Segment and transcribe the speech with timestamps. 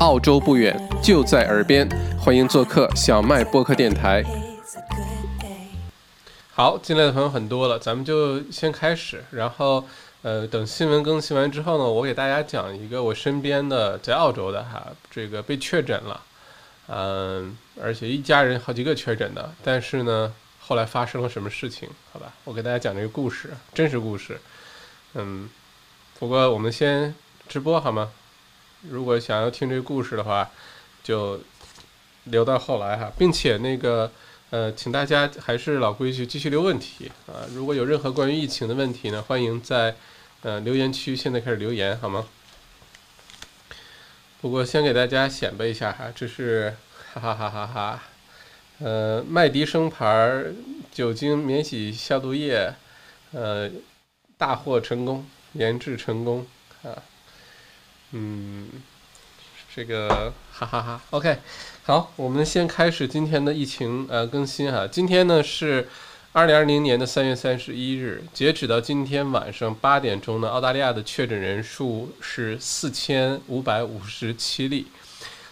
[0.00, 1.88] 澳洲不远，就在耳边，
[2.20, 4.22] 欢迎做客小麦播客电台。
[6.54, 9.84] 好，进来的朋友很多了，咱们就先开始，然后
[10.22, 16.20] 呃，等新闻更新完之后呢，我给大家讲一个我身边的在澳洲的哈，这个被确诊了，
[16.86, 21.88] 嗯，而且一家人好几个确诊的，但是呢，后来发生了什么事情？
[22.12, 24.40] 好吧，我给大家讲这个故事，真实故事。
[25.14, 25.50] 嗯，
[26.20, 27.12] 不过我们先
[27.48, 28.12] 直播好吗？
[28.82, 30.50] 如果想要听这个故事的话，
[31.02, 31.40] 就
[32.24, 34.10] 留到后来哈，并且那个。
[34.50, 37.44] 呃，请大家还是老规矩，继续留问题啊！
[37.52, 39.94] 如果有任何关于疫情的问题呢，欢迎在
[40.40, 42.26] 呃留言区现在开始留言，好吗？
[44.40, 46.74] 不过先给大家显摆一下哈，这是
[47.12, 48.02] 哈哈哈哈哈，
[48.78, 50.44] 呃，麦迪生牌
[50.90, 52.72] 酒精免洗消毒液，
[53.32, 53.70] 呃，
[54.38, 56.46] 大获成功，研制成功
[56.82, 57.02] 啊，
[58.12, 58.68] 嗯。
[59.74, 61.38] 这个哈哈哈，OK，
[61.84, 64.88] 好，我们先开始今天的疫情呃更新哈。
[64.88, 65.86] 今天呢是
[66.32, 74.88] 二零二零年的三月三十一日，截止到今天晚上八点钟呢，澳大利亚的确诊人数是四千五百五十七例，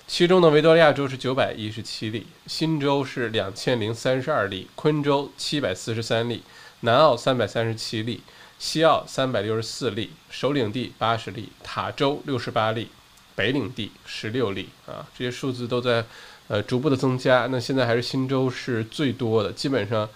[0.09, 6.43] 其中呢维多利亚州是九百一十七例，新州是两千零三十二例，昆州七百四十三例，
[6.81, 8.23] 南澳三百三十七例，
[8.59, 12.89] 西澳三百六十四例，首领地八十例，塔州六十八例。
[13.35, 16.03] 北领地十六例啊，这些数字都在
[16.49, 17.47] 呃逐步的增加。
[17.51, 20.09] 那现在还是新州是最多的，基本上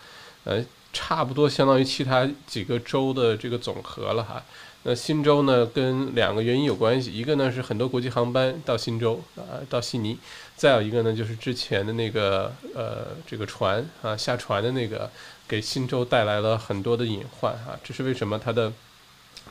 [0.44, 4.42] 呃差不多相当于其他几个州的这个总和了哈。
[4.84, 10.16] 那新州呢跟两个原因有关系，一个呢是很多国际航班到新州啊到悉尼，
[10.56, 15.10] 再有一个呢就是之前的那个呃这个船啊下船的那个
[15.50, 18.72] 给新州带来了很多的隐患啊，这是为什么它的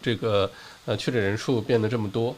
[0.01, 0.49] 这个
[0.85, 2.33] 呃确诊人数变得这么多。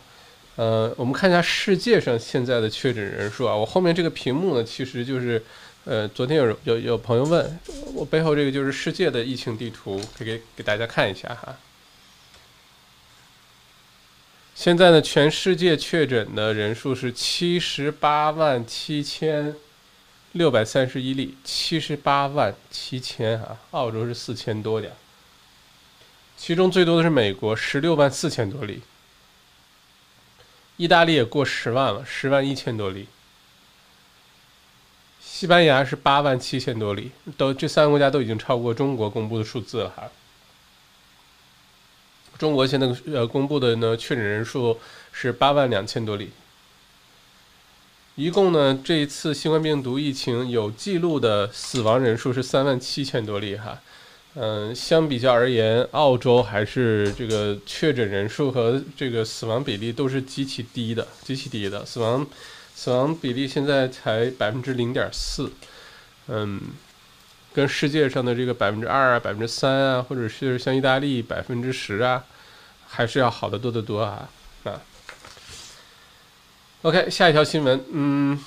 [0.56, 3.56] 呃，我们看一下世界上现在的确诊人数啊。
[3.56, 5.44] 我后面这个屏幕呢，其实就是，
[5.86, 7.60] 呃，昨天有有有朋友问
[7.94, 11.56] 我背后这个就是世界的疫情地图，可以给给大家看一下哈。
[14.56, 19.56] 现在呢，全世界确诊的人数是七十八万七千
[20.34, 24.94] 六百三十一例，七十八万七千啊，澳洲是四千多点，
[26.38, 28.82] 其中最多的是美国，十六万四千多例。
[30.78, 33.08] 意大利也过十万了，十万一千多例。
[35.20, 40.10] 西班牙是八万七千多例，都这三个国家都已经超过中国公布的数字了哈。
[42.38, 44.80] 中国现在呃公布的呢确诊人数
[45.12, 46.32] 是八万两千多例，
[48.22, 53.82] 一共呢这一次新冠病毒疫情有记录的死亡人数是三万七千多例哈。
[54.36, 61.84] 嗯，相比较而言，澳洲还是这个确诊人数和这个死亡比例都是极其低的，极其低的。
[61.84, 62.28] 死亡
[62.76, 65.52] 死亡比例现在才百分之零点四，
[66.28, 66.62] 嗯，
[67.52, 72.24] 跟世界上的这个百分之二啊、百分之三啊，或者是像意大利百分之十啊，
[72.88, 74.30] 还是要好得多得多啊啊。
[76.84, 78.40] OK，下一条新闻，嗯。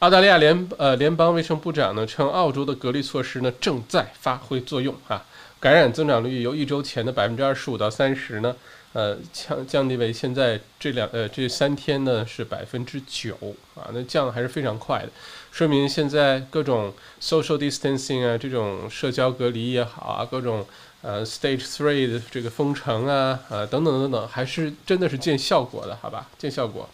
[0.00, 5.24] 澳大利亚联呃联邦卫生部长呢称，澳洲的隔离措施呢正在发挥作用啊，
[5.58, 8.56] 感染增长率由一周前的百分之二十五到三十呢，
[8.94, 13.34] 呃降降低为现在这两呃这三天呢是百分之九
[13.74, 15.10] 啊，那降的还是非常快的，
[15.50, 20.66] 说明现在各种 social distancing 啊，这种社交隔离也好啊，各种
[21.02, 26.88] 呃 stage three 的这个封城啊啊等等等等，还是真的是见效果的，好吧，见效果。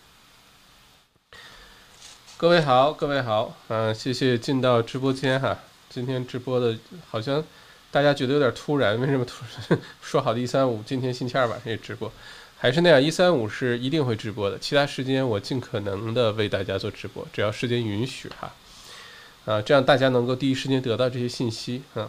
[2.38, 5.58] 各位好，各位好，嗯，谢谢进到直播间哈。
[5.88, 6.76] 今天直播的
[7.08, 7.42] 好像
[7.90, 12.12] 大家觉得有点突然，为什么突然说好的一三五，今天星期二晚上也直播？
[12.58, 18.52] 还是那样，一三五是一定会直播的，其他时间我尽可能的为大家做直播，只要时间允许哈。
[19.46, 22.06] 啊，这样大家能够第一时间得到这些信息，嗯，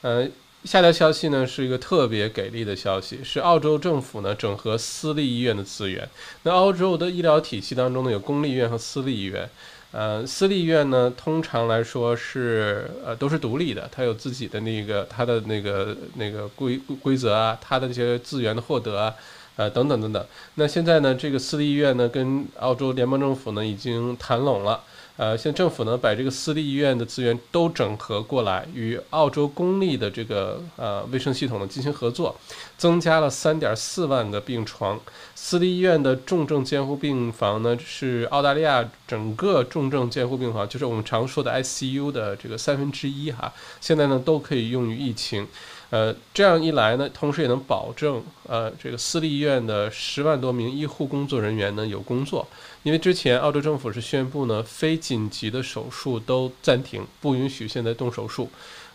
[0.00, 0.28] 呃。
[0.64, 6.08] 下条消息呢是一个特别给力的消息，是澳洲政府呢整合私立医院的资源。
[6.44, 9.46] 那澳洲的医疗体系当中呢有公立医院和私立医院，
[9.92, 19.14] 呃，私立医院呢通常来说是呃都是独立的，它有自己的那个它的那个那个规规则啊，它的这些资源的获得啊，
[19.56, 20.26] 呃等等等等。
[20.54, 24.82] 那现在呢这个私立医院呢跟澳洲联邦政府呢已经谈拢了。
[25.16, 32.34] 呃，现政府呢，把这个私立医院的资源都整合过来，与澳洲公立的这个呃卫生系统呢进行合作，
[32.76, 35.00] 增加了三点四万个病床。
[35.36, 43.52] 私立医院的重症监护病房呢，是澳大利亚整个重症监护病房，就是我们常说的 ICU 的这个三分之一哈。
[43.80, 45.46] 现在呢，都可以用于疫情。
[45.90, 52.48] 呃，这样一来呢，同时也能保证呃这个私立医院的十万多名医护工作人员呢有工作，
[52.84, 58.48] 因为之前澳洲政府是宣布呢，非紧急的手术都暂停，不允许现在动手术，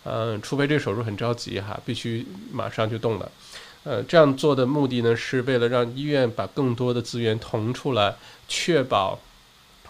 [0.03, 3.29] 呃，除非这个手术很着急哈，必须马上就动了。
[3.83, 8.15] 呃，这样做的目的呢，是为了让医院把更多的资源腾出来，
[8.47, 9.19] 确保。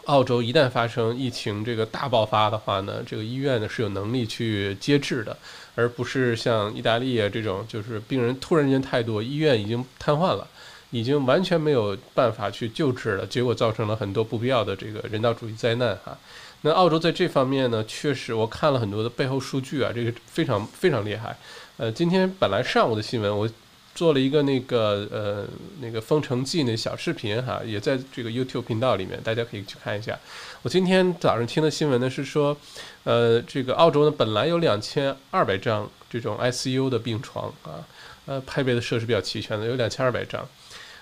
[0.05, 5.37] 澳洲一旦发生疫情这个大爆发的话呢，这个医院呢是有能力去接治的，
[5.75, 10.47] 而不是像意大利啊这种，就是病人突然间太多，医院已经瘫痪了，
[10.91, 16.17] 已经完全没有办法去救治了，结果造成了很多不必要的这个人道主义灾难哈。
[16.61, 21.37] 那澳洲在这方面呢，确实我看了很多的背后数据啊，这个非常非常厉害。
[21.77, 23.49] 呃，今天本来上午的新闻我。
[23.95, 25.45] 做了一个那个呃
[25.81, 30.17] 那个封城记那小视频哈，也在这个 YouTube 频道里面，大家可以去看一下。
[30.61, 32.55] 我今天早上听的新闻呢是说，
[33.03, 37.83] 呃，这个澳洲呢本来有两千二百张这种 ICU 的病床啊，
[38.25, 40.47] 呃，配备的设施比较齐全的有两千二百张，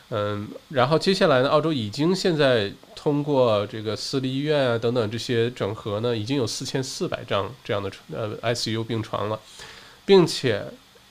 [0.09, 9.39] 嗯，然后接下来呢，澳洲已经现在通过这个私立医院啊等等这些整合呢，已经有四千四百张这样的呃 ICU 病床了，
[10.06, 10.65] 并且。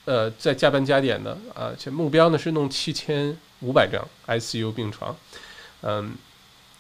[0.07, 5.17] 呃，在加班加点的啊，且目标呢是弄七千五百张 ICU 病床，
[5.83, 6.15] 嗯，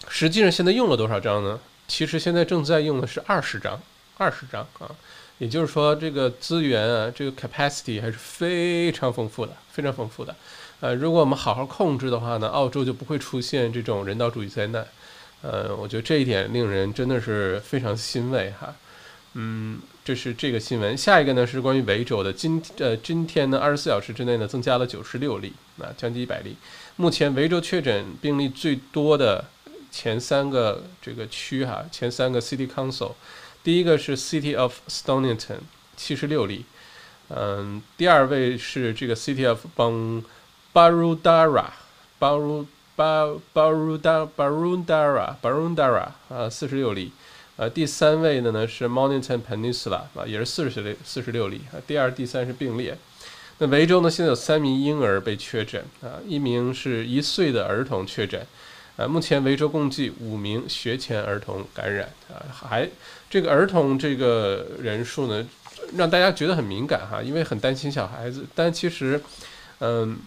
[0.07, 1.59] 实际上现在用了多少张呢？
[1.89, 3.83] 其实现在正在用的是二十张，
[4.17, 4.89] 二十张啊，
[5.39, 10.33] 也就是说这个资源啊，这个 capacity 还是非常丰富的，非常丰富的。
[10.81, 14.87] 呃，如果我们好好控制的话呢，澳洲就不会出现这种人道主义灾难。
[15.43, 18.75] 呃，我觉得这一点令人真的是非常欣慰哈。
[19.35, 20.97] 嗯，这是这个新闻。
[20.97, 22.33] 下一个呢是关于维州的。
[22.33, 26.57] 今呃今天呢，二十四小时之内呢，增加了九十六例，啊，将近一百例。
[26.97, 29.45] 目前维州确诊病例最多的
[29.91, 33.13] 前三个这个区哈，前三个 City Council，
[33.63, 35.59] 第一个是 City of Stonington，
[35.97, 36.65] 七十六例。
[37.29, 39.67] 嗯，第二位是这个 City of
[40.77, 41.71] Barudara
[42.21, 47.11] Baru Bar Baruda Barundara Barundara 啊，四十六例。
[47.57, 51.81] 呃，第三位的呢是 Mornington Peninsula 啊，也是四十六四十六例啊。
[51.87, 52.95] 第二、第三是并列。
[53.57, 58.47] 那维州呢，现在有三名婴儿被确诊啊，一名是一岁的儿童确诊。
[58.99, 62.87] 啊，目前维州共计五名学前儿童感染啊，还
[63.31, 65.47] 这个儿童这个人数呢，
[65.95, 68.45] 让大家觉得很敏感哈，因为很担心小孩子。
[68.55, 69.19] 但其实，
[69.81, 70.19] 嗯，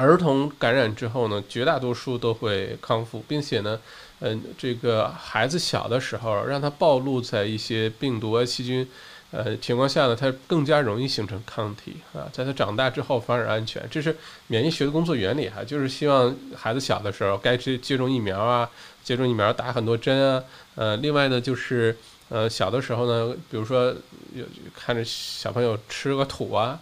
[0.00, 3.78] 儿童感染之后呢，绝大多数都会康复，并且呢。
[4.22, 8.86] 嗯，这个孩子小的时候，让他暴露在一些病毒啊、细菌，
[9.30, 12.28] 呃情况下呢，他更加容易形成抗体啊。
[12.30, 14.14] 在他长大之后反而安全，这是
[14.48, 18.68] 免疫学的工作原理哈，就是希望孩子小的时候该接接种疫苗啊，
[19.02, 20.44] 接种疫苗打很多针啊。
[20.74, 21.96] 呃，另外呢，就是
[22.28, 23.86] 呃小的时候呢，比如说
[24.34, 24.44] 有
[24.76, 26.78] 看着小朋友吃个土啊，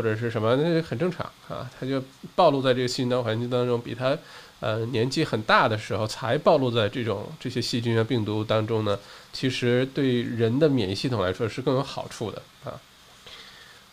[0.00, 2.02] 或者是什么，那很正常啊，他就
[2.34, 4.16] 暴露在这个细菌的环境当中，比他。
[4.60, 8.98] 呃，年纪很大的时候才暴露在这种这些细菌啊、病毒当中呢，
[9.32, 12.78] 其实对人的免疫系统来说是更有好处的啊。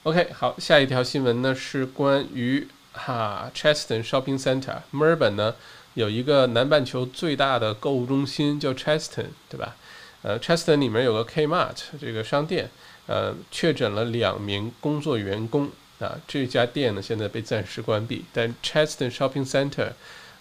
[0.03, 5.55] OK，好，下一条新闻呢是关于哈 Cheston Shopping Center，墨尔本呢
[5.93, 9.77] 有一个南半球最大的购物中心叫 Cheston，对吧？
[10.23, 12.69] 呃，Cheston 里面有个 Kmart 这个商店，
[13.05, 19.91] 呃，确诊了两名工作员工啊，这家店呢现在被暂时关闭，但 Cheston Shopping Center。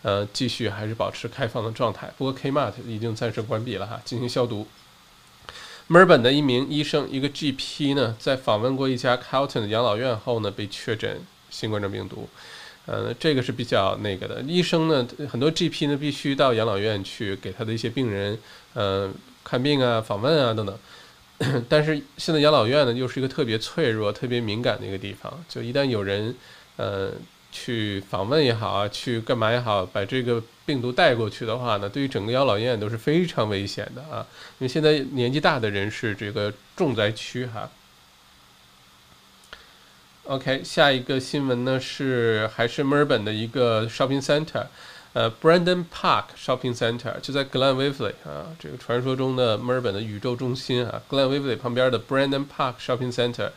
[0.03, 2.09] 呃，继续还是保持开放的状态。
[2.17, 4.65] 不过 Kmart 已经暂时关闭了哈，进行消毒。
[5.89, 11.21] 墨尔本的一名医生，一个 GP 呢，在访问过一家 Carlton 的养老院后呢，被确诊
[11.51, 12.29] 新冠状病毒。
[12.85, 14.41] 呃，这个是比较那个的。
[14.43, 18.39] 医生呢，很多 GP 呢，必须到养老院去给他的一些病人，
[18.75, 19.11] 呃，
[19.43, 20.79] 看病啊、访问啊等等。
[21.69, 26.35] 但是现在养老院呢，又是一个特别脆弱、特别敏感的一个地方，就一旦有人，
[26.77, 27.13] 呃。
[27.53, 34.27] 去访问也好啊，去干嘛也好，把这个病毒带过去的话呢，对于整个养老院都是非常危险的啊！
[34.59, 37.71] 因为现在年纪大的人是这个重灾区哈。
[40.25, 44.67] OK，下一个新闻呢是还是墨尔本的一个 shopping center，
[45.17, 53.51] 呃，Brandon Park Shopping Center 就在 Glen Waverly 啊，这个传说中的墨尔本的宇宙中心啊，Glen Waverly 旁边的 Brandon Park Shopping Center。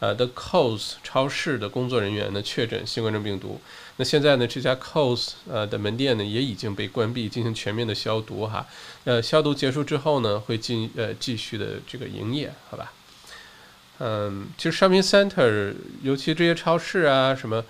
[0.00, 3.60] 呃，The Coles 超市的工作人员呢确诊新冠状病毒。
[3.96, 8.66] 那现在呢，这家 Coles 呃的门店呢也已经被关闭，进行全面的消毒哈。
[9.04, 12.92] 呃，消毒结束之后呢，会进呃继续的这个营业，好吧？
[14.00, 17.64] 嗯，其实 Shopping Center，尤其这些超市啊什么，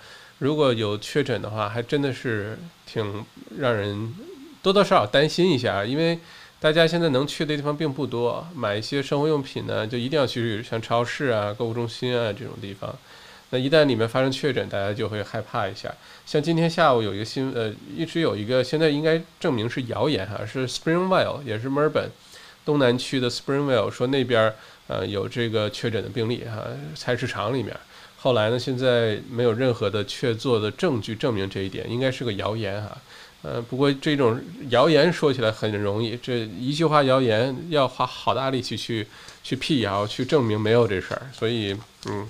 [0.45, 3.25] 如果有确诊的话，还真的是挺
[3.57, 4.13] 让人
[4.61, 6.19] 多多少少担心一下，因为。
[6.57, 12.95] 大家现在能去的地方并不多，买一些生活用品呢，就一定要去像超市啊、购物中心啊这种地方。
[13.51, 15.93] 那一旦里面发生确诊，大家就会害怕一下。
[16.25, 22.09] 像今天下午有一个新呃，一直有一个现在应该证明是谣言哈，是 Springvale 也是墨尔本
[22.63, 24.51] 东南区的 Springvale 说那边
[24.87, 27.75] 呃有这个确诊的病例哈，菜市场里面。
[28.25, 32.97] 后来呢，现在没有任何的确凿的证据证明这一点，应该是个谣言哈。
[33.43, 39.05] 呃，不过这种谣言说起来很容易，这一句话谣言要花好大力气去
[39.43, 41.29] 去辟谣，去证明没有这事儿。
[41.31, 41.77] 所以，
[42.07, 42.27] 嗯，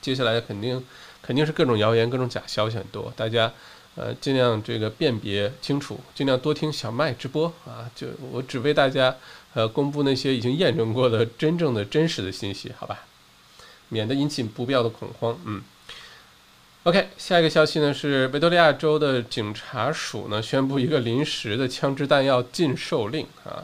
[0.00, 0.84] 接下来肯定
[1.22, 3.52] 肯定是各种谣言、各种假消息很多，大家
[3.94, 7.88] 呃尽量这个辨别清楚，尽量多听小麦直播啊。
[7.94, 9.14] 就我只为大家
[9.54, 13.04] 呃公布那些已经验证过的真正的真实的信息，好吧？
[13.92, 15.62] 免得引起不必要的恐慌，嗯。
[16.84, 23.62] OK，下一个消息呢是维多利亚州的警察署呢宣布一个临时的枪支弹药禁售令啊，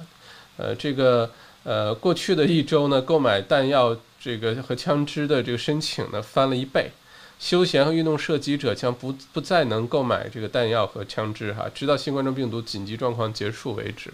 [0.57, 1.29] 呃，这个
[1.65, 6.93] 呃过去的一周呢购买弹药这个和枪支的这个申请呢翻了一倍，
[7.41, 14.13] 休闲和运动射击者将不不再能购买这个弹药和枪支哈，直到新冠状病毒紧急状况结束为止。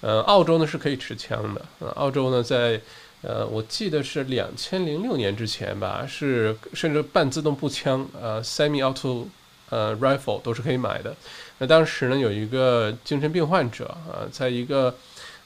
[0.00, 2.80] 呃，澳洲呢是可以持枪的，呃，澳洲呢在。
[3.26, 9.24] 呃，我记得是两千零六年之前吧，是甚至半自动步枪，呃，semi-auto，
[9.68, 11.12] 呃，rifle 都是可以买的。
[11.58, 14.94] 那当时呢，有一个精神病患者啊，在一个，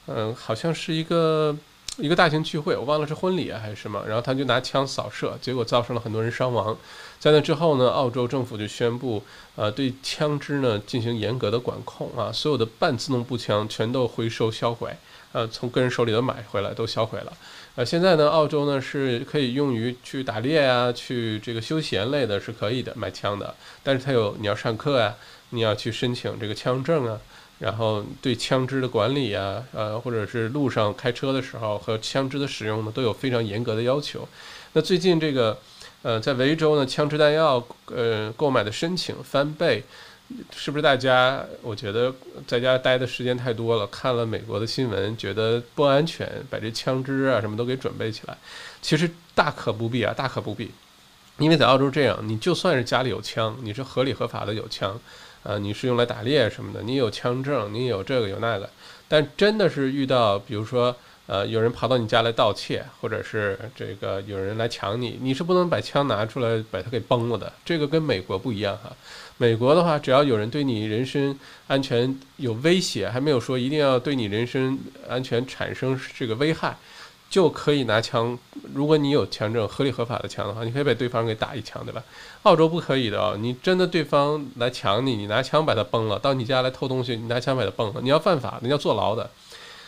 [0.05, 1.57] 嗯，好像是一个
[1.97, 6.77] 一个大型聚会，我忘了是婚礼还是什么，然后他就拿枪扫射，结果造成了很多人伤亡。
[7.19, 9.23] 在那之后呢，澳洲政府就宣布，
[9.55, 14.91] 呃，对枪支呢进行严格的管控啊，所有的半自动步枪全都回收销毁，
[15.33, 17.33] 呃，从个人手里头买回来都销毁了。
[17.75, 25.15] 呃，现在呢，澳洲呢是可以用于去打猎啊，去这个休闲类的是可以的买枪的，但是它有你要上课呀，
[25.51, 27.17] 你要去申请这个枪证啊，
[27.59, 34.27] 然后对枪支的管理啊，呃，或者是路上开车的时候和枪支的使用呢，都有非常严格的要求。
[34.73, 35.57] 那最近这个，
[36.01, 39.83] 呃，在维州呢，枪支弹药呃购买的申请翻倍。
[40.55, 41.43] 是不是大家？
[41.61, 42.13] 我觉得
[42.47, 48.37] 在家待的时间太多了，看了美国的新闻，觉得不安全，把这枪支啊什么都给准备起来。
[48.81, 50.71] 其实大可不必啊，大可不必。
[51.37, 54.99] 因为在澳洲这样，你就算是家里有枪，你是合理合法的有枪，
[55.43, 58.69] 啊，你是用来打猎什么的，你有枪证，你有这个有那个，
[59.07, 60.95] 但真的是遇到，比如说。
[61.27, 67.53] 呃，有人跑到你家来盗窃，或者是这个有人来抢你，你是不能把枪拿出来把它给崩了的。
[67.63, 68.91] 这个跟美国不一样哈。
[69.41, 74.77] 美国的话，只要有人对你人身安全有威胁，还没有说一定要对你人身
[75.09, 76.77] 安全产生这个危害，
[77.27, 78.37] 就可以拿枪。
[78.71, 82.03] 如果你有枪证，合理合法的枪的话，你可以把对方给打一枪，对吧？
[82.43, 83.33] 澳洲不可以的啊！
[83.35, 89.27] 你真的对方来抢你，你拿枪把他崩了，到你家来偷东西，你拿枪把他崩了，你要犯法，你要坐牢的。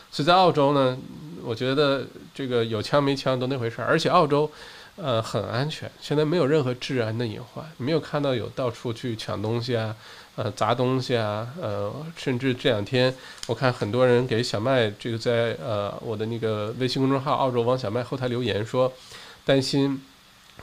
[0.09, 0.97] 所以在澳洲呢，
[1.43, 4.49] 我觉得这个有枪没枪都那回事儿，而且澳洲，
[4.95, 9.95] 呃，很安全，现在没有任何治安的隐患，没有看到有到处去抢东西啊，
[10.35, 13.13] 呃，砸东西啊，呃，甚至这两天
[13.47, 18.93] 我看很多人给小麦这个在呃我的那个微信公众号“澳洲王小麦”后台留言说，
[19.43, 19.99] 担心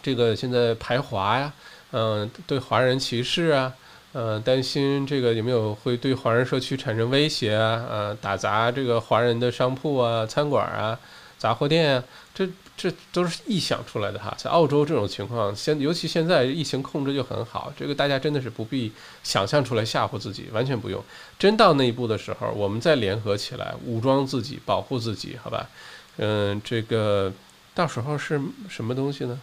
[0.01, 1.53] 这个现在排华呀，
[1.91, 3.75] 嗯，对华人歧视啊。
[4.13, 7.87] 呃，担心这个有没有会对华人社区产生威胁啊？
[7.89, 10.99] 呃，打砸这个华人的商铺啊、餐馆啊、
[11.39, 12.45] 杂货店啊，这
[12.81, 14.35] 这都是臆想出来的哈。
[14.39, 18.91] 在澳洲这种情况，现尤其现在疫情控制就很好，这个大家真的是不必
[19.23, 21.05] 想象出来吓唬自己，完全不用。
[21.39, 25.69] 真到那一步的时候，我们再联合起来，武装自己，保护自己，好吧？
[26.17, 27.31] 嗯，这个
[27.75, 29.39] 到时候是什么东西呢？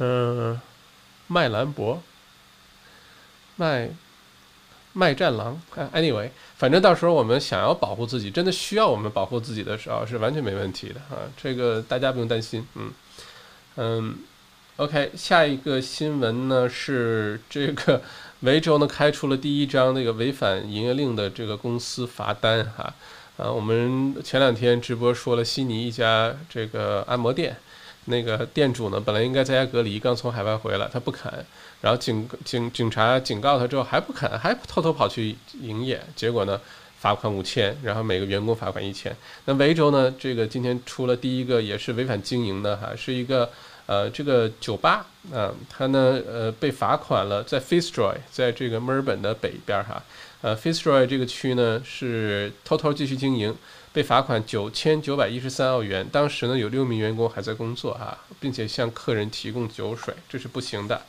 [0.00, 0.60] 嗯，
[1.28, 2.02] 麦兰博。
[3.58, 3.88] 卖
[4.98, 5.60] 卖战狼
[5.92, 11.28] ，anyway，反正到时候我们想要保护自己，真的需要我们保护自己的时候，是完全没问题的啊！
[11.36, 12.90] 这个大家不用担心，嗯
[13.76, 14.18] 嗯
[14.76, 18.00] ，OK，下一个新闻呢是这个
[18.40, 22.94] 维州呢开出了第一张那个违反营业令的这个公司罚单哈
[23.36, 27.54] 啊，我们前两天直播说了悉尼一家这个按摩店，
[28.06, 31.32] 那个店主呢本来应该在家隔离，刚从海外回来，他不肯。
[31.82, 36.58] 然后警警警察警告他之后还不肯，还偷偷跑去营业，结果呢，
[36.98, 39.14] 罚款五千，然后每个员工罚款一千。
[39.44, 43.48] 那维州呢，这个今天出了第一个也是违反经营的哈，是一个
[43.84, 50.02] 呃这个酒吧啊，他呢呃被罚款了，在 Fitzroy，在这个墨尔本的北边哈，
[50.40, 53.54] 呃 Fitzroy 这个区呢是偷偷继续经营，
[53.96, 56.06] 被罚款九千九百一十三澳元。
[56.12, 61.00] 当时呢有六名员工还在工作哈，并且向客人提供酒水，这是不行的。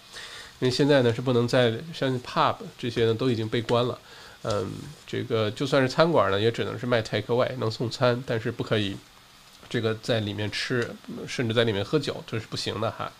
[0.59, 3.99] 因为现在呢是不能在像 pub 这些呢都已经被关了，
[4.43, 4.71] 嗯，
[5.05, 8.95] 这个就算是餐馆呢也只能是卖 take away 能送餐，但是不可以
[9.67, 10.89] 这个在里面吃，
[11.27, 13.11] 甚至在里面喝酒，这是不行的哈。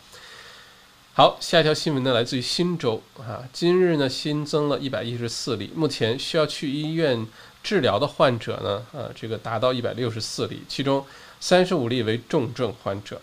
[1.14, 7.28] 好，下一条新闻呢，来自于新州啊，今日呢新增了一百一十四例，目前需要去医院
[7.68, 11.06] 治疗的患者呢，呃，这个达到一百六十四例，其中
[11.42, 13.20] 三十五例为重症患者。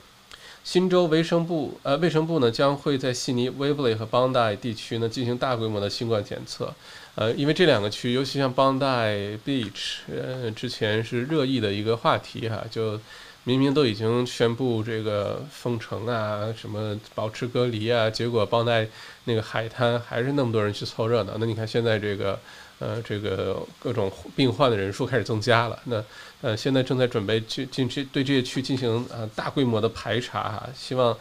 [0.63, 6.75] 新州卫生部呃卫生部呢将会在悉尼、威布利和邦代地区呢进行大规模的新冠检测，
[7.15, 9.15] 呃，因为这两个区，尤其像邦代
[9.47, 13.01] Beach，呃，之前是热议的一个话题哈，就。
[13.47, 18.89] 明明都已经宣布这个封城啊，什么保持隔离啊，结果邦代
[19.25, 21.35] 那个海滩还是那么多人去凑热闹。
[21.39, 22.41] 那你看现在这个，
[22.79, 25.79] 呃，这个各种病患的人数开始增加了。
[25.85, 26.05] 那
[26.43, 31.17] 呃，现在正在准备去进去对这些区进行呃大规模的排查哈，希望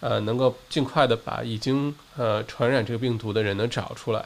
[0.00, 4.24] 呃能够尽快的把已经呃传染这个病毒的人能找出来，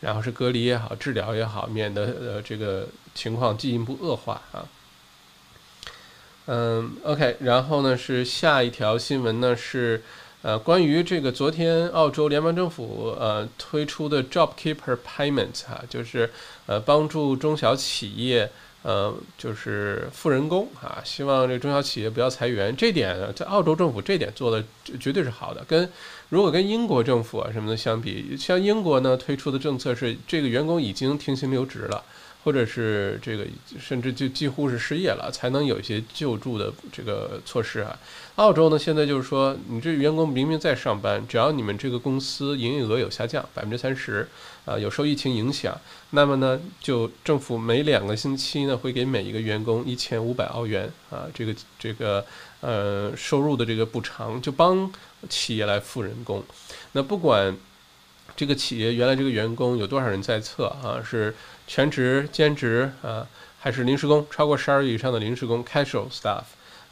[0.00, 4.66] 然后是隔离也好，治疗也好，免得呃这个情况进一步恶化啊。
[6.46, 10.02] 嗯，OK，然后呢是下一条新闻呢是，
[10.44, 16.30] 呃，关于这个昨天澳洲联邦政府呃推出的 JobKeeper Payment 哈，就是
[16.66, 18.50] 呃帮助中小企业
[18.82, 24.62] 呃就是付人工啊，希望这中小企业不要裁员，这点在澳洲政府这点做的
[25.00, 25.90] 绝对是好的，跟
[26.28, 32.04] 如果跟英国政府啊什么的相比，像英国呢推出的政策是这个员工已经停薪留职了。
[32.44, 33.46] 或者是这个，
[33.80, 37.98] 甚至就几乎是失业了，才能有一些救助的这个措施啊。
[38.36, 44.28] 澳洲呢，现在就是说，你这员工明明在上班，只要你们这个公司营业额有下降百分之三十，
[44.66, 45.74] 啊，有受疫情影响，
[46.10, 52.22] 那么呢，就政府每两个星期呢，会给每一个员工一千五百澳元啊，这个这个
[52.60, 54.92] 呃收入的这个补偿，就帮
[55.30, 56.44] 企业来付人工。
[56.92, 57.56] 那不管
[58.36, 61.34] 这个企业原来这个员工有多少人在册啊，是。
[61.66, 63.26] 全职、兼职啊，
[63.60, 66.42] 还是临时工，超过十二月以上的临时工 （casual staff），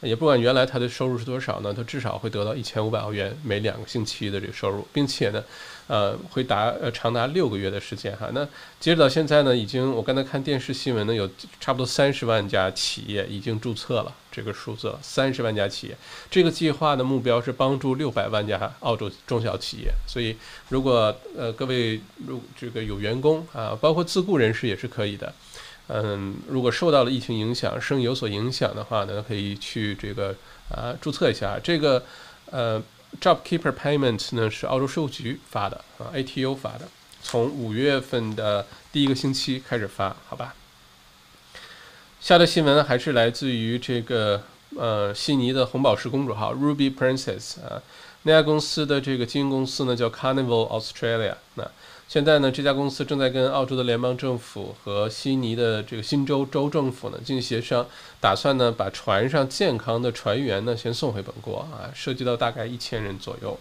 [0.01, 5.43] 也不管原来他的收入是多少呢，他至少会得到一千五百欧元每两个星期的这个收入，并且呢。
[5.85, 8.29] 呃，会达呃长达六个月的时间哈。
[8.31, 8.41] 那
[8.79, 15.95] 截止到现在呢，已经我刚才看电视新闻呢，有差不多三十万家企业已经注册了这个数字，三十万家企业。
[16.29, 19.93] 这个计划的目标是帮助六百万家澳洲中小企业。
[20.07, 20.35] 所以，
[20.69, 25.31] 如果呃各位如这个有员工啊，包括自雇人士也是可以的。
[25.87, 30.35] 嗯，如果受到了疫情影响，生意有所影响的话呢，可以去这个
[30.69, 32.03] 啊注册一下这个
[32.47, 32.81] 呃。
[33.21, 36.87] JobKeeper Payment 呢是澳洲税务局发的啊，ATO 发的，
[37.21, 40.55] 从五月份的第一个星期开始发，好吧。
[42.23, 44.41] 下的新闻还是来自于这个
[44.77, 47.83] 呃悉尼的红宝石公主号 Ruby Princess 啊，
[48.21, 51.69] 那家公司的这个经营公司呢叫 Carnival Australia 那。
[52.07, 57.85] 现在呢，这家公司正在跟澳洲的联邦政府和悉尼的这个新州州政府呢进行协商，
[58.21, 63.59] 打算呢把船上健康的船员呢先送回本国啊，涉及到大概一千人左右，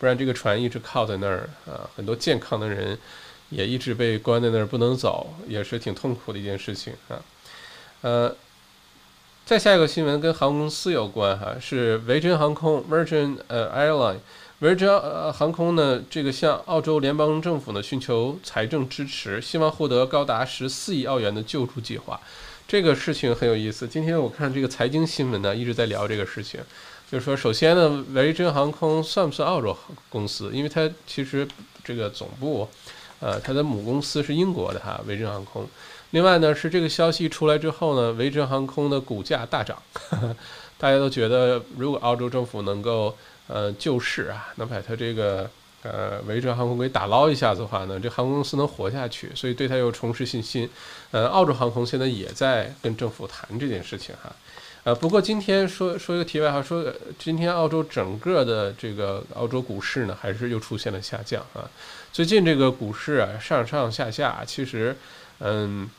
[0.00, 2.98] 不然这个船一直靠在那儿啊，很多健康的人
[3.50, 7.22] 也一直被关在那儿不能走，也是挺痛苦的一件事情啊。
[8.02, 8.34] 呃，
[9.46, 14.18] 再下一个新闻跟航空公司有关哈，是维珍航空 （Virgin 呃 Airline）。
[14.60, 22.20] Virgin 呃航空呢，这个向澳洲联邦政府呢寻求财政支持，希望获得高达十四亿澳元的救助计划。
[22.68, 23.86] 这个事情很有意思。
[23.86, 26.60] 今天我看这个财经新闻呢，一直在聊这个事情，
[27.10, 29.76] 就是说，首先呢，维珍航空算不算澳洲
[30.08, 30.50] 公司？
[30.52, 31.46] 因为它其实
[31.84, 32.68] 这个总部，
[33.20, 35.68] 呃，它的母公司是英国的哈，维珍航空。
[36.12, 39.76] 另外呢，是这个消息出来之后呢，维珍航空的股价大涨，
[40.78, 43.14] 大家都觉得如果澳洲政府能够。
[43.48, 45.50] 呃，救市啊，能把它这个
[45.82, 50.66] 呃维珍航空给打捞一下子的话呢，这航空公司能活下去，所以对它又重拾信心。
[51.10, 54.32] 呃，澳洲航空现在也在跟政府谈这件事情哈。
[54.84, 56.86] 呃，不过今天说说一个题外话，说
[57.18, 61.68] 今天澳洲整个的这个澳洲股市呢，还是又出现了下降啊。
[62.12, 64.96] 最近这个股市啊上上下下，其实
[65.40, 65.90] 嗯，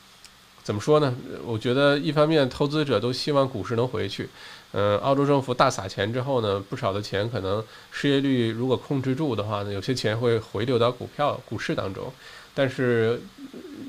[0.64, 1.14] 怎么说呢？
[1.44, 4.28] 我觉得一方面投资者都希望股市能回去。
[4.72, 12.10] 嗯，澳洲政府大撒钱之后呢，不少的钱可能失业率如果控制住的话呢，有些钱会回流到股票、股市当中。
[12.54, 13.20] 但是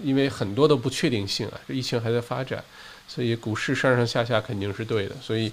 [0.04, 2.62] 因为很多的不确定性啊，这疫情还在发展，
[3.08, 5.16] 所以股市上上下下肯定是对的。
[5.22, 5.52] 所以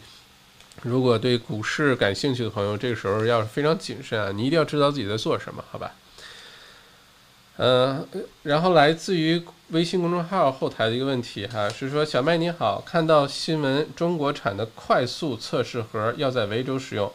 [0.83, 5.95] 如果对股市感兴趣的朋友，这个时候要非常谨慎啊，你一定要知道自己在做什么，好吧？
[7.57, 8.05] 呃，
[8.43, 17.13] 然后来自于微信公众号后台的一个问题哈，是说小麦你好，看到新闻中国产的快速测试盒要在维州使用，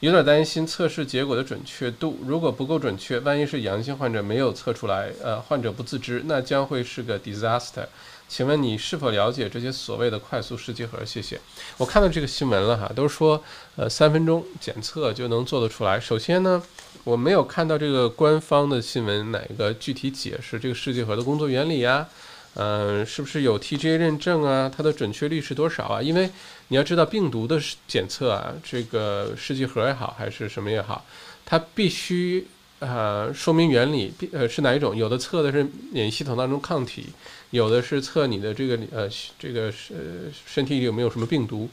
[0.00, 7.86] 有点担心测试结果的准确度，如果不够准确，万一是阳性患者没有测出来，呃，患者不自知，那将会是个 disaster。
[8.28, 11.04] 请问你是否了解这些所谓的快速试剂盒？
[11.04, 11.40] 谢谢。
[11.76, 13.42] 我看到这个新闻了哈，都说
[13.74, 15.98] 呃三分钟检测就能做得出来。
[15.98, 16.62] 首先呢，
[17.04, 22.08] 我没有看到这个官方的新闻哪个具体解释这个试剂盒的工作原理呀？
[22.54, 24.70] 嗯，是不是有 TGA 认证啊？
[24.74, 26.02] 它的准确率是多少啊？
[26.02, 26.30] 因为
[26.68, 31.04] 你要知道病毒的检测啊，这个试剂盒也好还是什么也好，
[31.44, 32.46] 它必须。
[32.80, 34.96] 呃，说明原理，呃，是哪一种？
[34.96, 37.04] 有的测的是免疫系统当中抗体，
[37.50, 39.06] 有的是测你的这个呃，
[39.38, 41.68] 这个是身体里有没有什么病毒，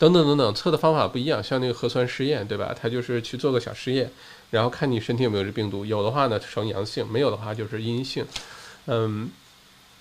[0.00, 1.44] 等等等等，测的方法不一样。
[1.44, 2.74] 像那个核酸试验，对吧？
[2.74, 4.10] 它就是去做个小试验，
[4.50, 8.24] 然后看你身体有没有这病毒，有的话呢呈阳性，没有的话就是阴性。
[8.86, 9.28] 嗯，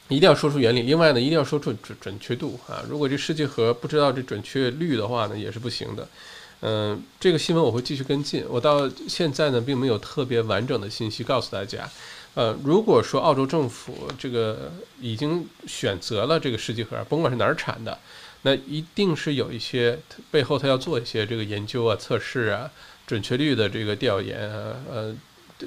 [0.08, 0.84] 一定要说出原理。
[0.84, 2.82] 另外呢，一定要说出准准确度啊。
[2.90, 6.08] 如果这试剂盒不知道这准确率的话呢，也是不行的。
[6.62, 8.46] 嗯，这个新闻我会继续跟进。
[8.48, 11.90] 我到现在呢，并没有特别完整的信息告诉大家。
[12.36, 17.98] 呃，如果说澳洲政府这个已经选择了这个试剂盒，甭管是哪儿产的，
[18.44, 20.00] 那一定是有一些
[20.32, 22.70] 背后他要做一些这个研究啊、测试啊、
[23.06, 25.16] 准确率的这个调研啊，呃，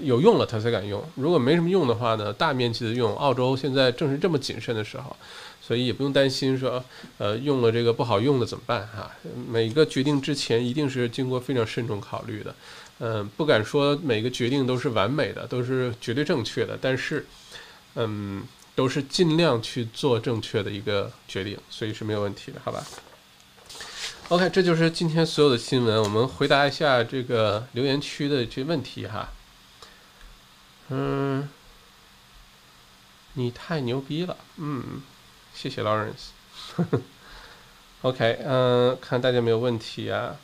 [0.02, 1.04] 有用了他才敢用。
[1.16, 5.16] 如果没什么用的话呢，大面积的用，澳洲现在正是这么谨慎的时候。
[5.64, 6.85] 所以也不用担心说，
[7.18, 9.08] 呃，用了这个不好用的怎么办哈？
[9.48, 12.52] 每个决定之前一定是经过非常慎重考虑的，
[12.98, 17.24] 嗯，不敢说每个决定都是完美的，都是绝对正确的，但是，
[17.94, 18.42] 嗯，
[18.74, 22.85] 都是尽量去做正确的一个决定，所以是没有问题的，好吧
[24.28, 29.28] ？OK，这就是今天所有的新闻，我们回答一下这个留言区的这问题哈。
[30.88, 31.48] 嗯，
[33.35, 35.02] 你太牛逼了，嗯。
[35.54, 36.30] 谢谢 Lawrence。
[38.00, 40.37] OK，嗯，看大家没有问题啊。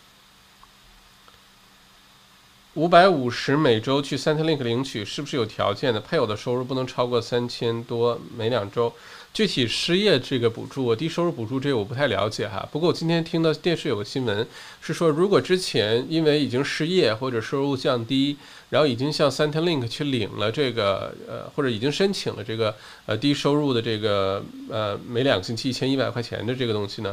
[2.78, 5.98] 五百五十每周去 Centrelink 领取，是不是有条件的？
[5.98, 8.92] 配偶的收入不能超过三千多每两周。
[9.34, 12.68] 具体失业这个补助，低收入补助这个我不太了解哈。
[12.70, 14.46] 不过我今天听到电视有个新闻，
[14.80, 18.36] 是说如果之前因为已经失业或者收入降低，
[18.70, 22.72] 然后已经向 Centrelink 去领了这个呃，或者已经申请了这个
[23.06, 27.12] 呃低收入的这个呃每两个星期一千一百块钱的这个东西呢，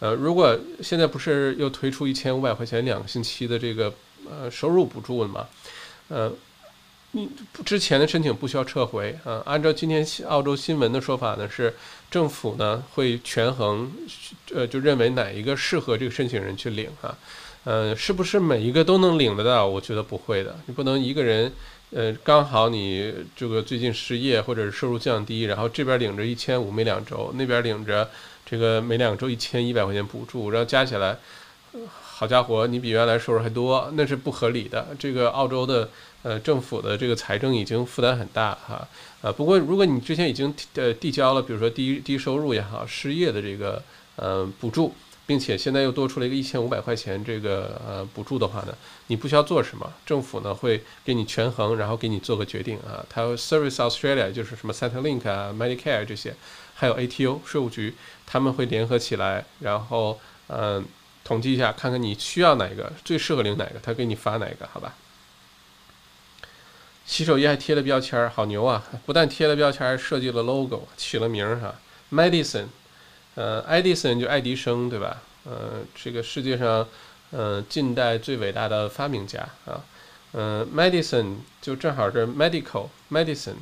[0.00, 3.92] 呃，如果现在不是又推出一千五百块钱两个星期的这个
[4.30, 5.46] 呃收入补助的嘛？
[6.08, 6.32] 呃。
[7.12, 7.26] 你
[7.64, 9.40] 之前的申请不需要撤回啊。
[9.46, 11.74] 按照今天澳洲新闻的说法呢，是
[12.10, 13.90] 政府呢会权衡，
[14.52, 17.16] 呃，就认为哪一个适合这个申请人去领啊。
[17.64, 19.66] 呃，是不是每一个都能领得到？
[19.66, 20.58] 我觉得不会的。
[20.66, 21.50] 你不能一个人，
[21.90, 28.10] 呃，刚好你这个最近失业或者是收入降低，然后这边领着一千五每两周，那边领着
[28.44, 31.16] 这个每两周一千一百块钱补助，然后加起来，
[32.18, 34.88] 好家伙，你比原来收入还多，那是不合理的。
[34.98, 35.90] 这个澳洲的。
[36.22, 38.88] 呃，政府的这个财政已经负担很大哈，
[39.20, 43.80] 呃，不过如果你之前已经呃递交了，比如说低低收入也好，失业的这个
[44.16, 44.92] 呃补助，
[45.24, 48.74] 并且现在又多出了一个一千五百块钱这个呃补助的话呢，
[49.06, 53.06] 你不需要做什么，政府呢会给你权衡，然后给你做个决定啊。
[53.08, 56.34] 它 Service Australia 就是什么 Centrelink 啊、Medicare 这些，
[56.74, 57.94] 还有 ATO 税务局，
[58.26, 60.84] 他们会联合起来，然后嗯
[61.26, 64.94] 统计一下，看看你需要哪个，最适合领哪个，他给你发哪个，好吧？
[67.04, 68.84] 洗手液还贴了标签儿，好牛啊！
[69.04, 71.74] 不但贴了标签儿，还设计了 logo，起了名儿哈
[72.12, 72.66] ，Medicine，
[73.34, 75.20] 呃，Edison 就爱迪生对吧？
[75.44, 76.86] 呃，这个世界上，
[77.30, 79.82] 呃，近代最伟大的发明家啊，
[80.32, 83.56] 嗯，Medicine 就正好是 medical medicine，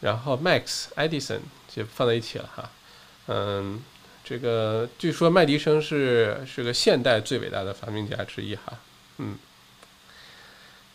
[0.00, 2.70] 然后 Max Edison 就放在一起了哈，
[3.26, 3.82] 嗯，
[4.30, 8.78] 这个据说麦迪生是是个现代最伟大的发明家之一哈，
[9.18, 9.36] 嗯，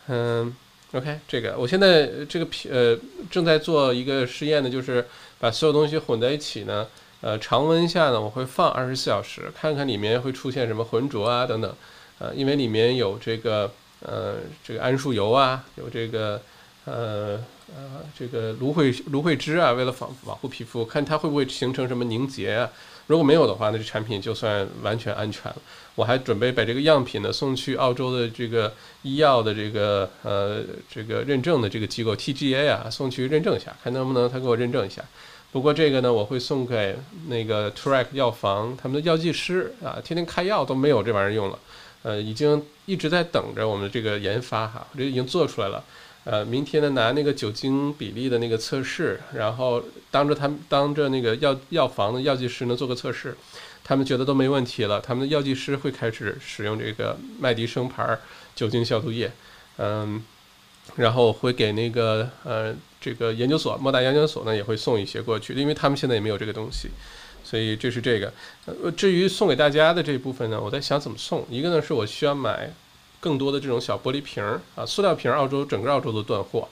[0.06, 0.56] 嗯。
[0.92, 2.96] OK，这个我现在这个皮呃
[3.30, 5.04] 正在做一个实验呢，就是
[5.38, 6.88] 把所有东西混在一起呢，
[7.20, 11.74] 呃常温下呢我会放二十四小时，看看里面会出现什么浑浊啊等等，
[12.18, 13.70] 呃因为里面有这个
[14.00, 16.40] 呃这个桉树油啊，有这个
[16.86, 22.70] 呃呃这个芦荟芦荟汁啊，为了防保护皮肤，看它会不会形成什么凝结啊。
[23.06, 25.56] 如果没有的话，那这产品就算完全安全了。
[25.94, 35.02] 我还准备把这个样品呢送去澳洲的这个医药的这个呃这个认证的这个机构 TGA 啊，送去认证一下，看能不能他给我认证一下。
[35.52, 36.96] 不过这个呢，我会送给
[37.28, 41.58] 那个 Track 药房他们的药剂师啊，天天开药都没有这玩意儿用了，
[42.02, 45.82] 呃，已经一直在等着我们这个研发哈，这已经做出来了。
[46.28, 53.36] 呃，明天呢拿那个酒精比例的那个测试，然后当着他们当着那个药药房的药剂师呢做个测试，
[53.84, 58.18] 他们觉得都没问题了，他们的药剂师会开始使用这个麦迪生牌
[58.56, 59.30] 酒精消毒液，
[59.78, 60.20] 嗯，
[60.96, 66.88] 然后会给那个呃这个研究所莫大研究所呢也会送一些过去，因为他们现在也没有这个东西，
[67.44, 68.32] 所以这是这个。
[68.64, 71.46] 呃，至于送给大家的这部分呢，我在想怎么送。
[71.48, 72.72] 一个呢是我需要买
[73.20, 76.68] 更多的这种小玻璃瓶儿啊，塑料瓶儿，澳洲整个澳洲都断货。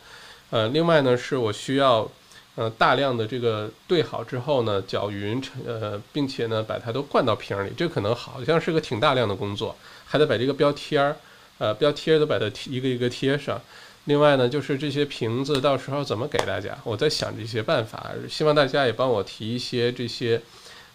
[0.51, 2.11] 呃，另外呢是我需要。
[2.57, 9.75] 呃，大量的这个兑好之后呢，搅匀成，呃，并且呢，把它都灌到瓶里，这可能好像是个挺大量的工作，
[10.07, 11.17] 还得把这个标贴儿，
[11.59, 13.61] 呃，标贴都把它一个一个贴上。
[14.05, 16.79] 另外呢，就是这些瓶子到时候怎么给大家？
[16.85, 20.41] 我在想这些办法，希望大家也帮我提一些这些，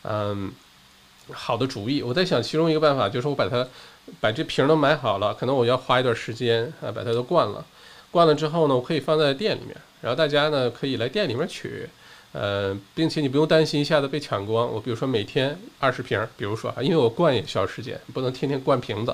[0.03, 0.49] 嗯，
[1.33, 2.01] 好的主意。
[2.01, 3.67] 我在想，其中一个办法就是我把它
[4.19, 7.65] 把这瓶都买好了，可能我要花一段时间啊，把它都灌了。
[8.12, 9.76] 灌了之后呢，我可以放在店里面。
[10.02, 11.88] 然后大家呢可以来店里面取，
[12.32, 14.65] 呃，并且你不用担心一下子被抢光。
[14.72, 19.13] 我比如说每天二十瓶，比如说啊，因为我灌也需要时间，不能天天灌瓶子，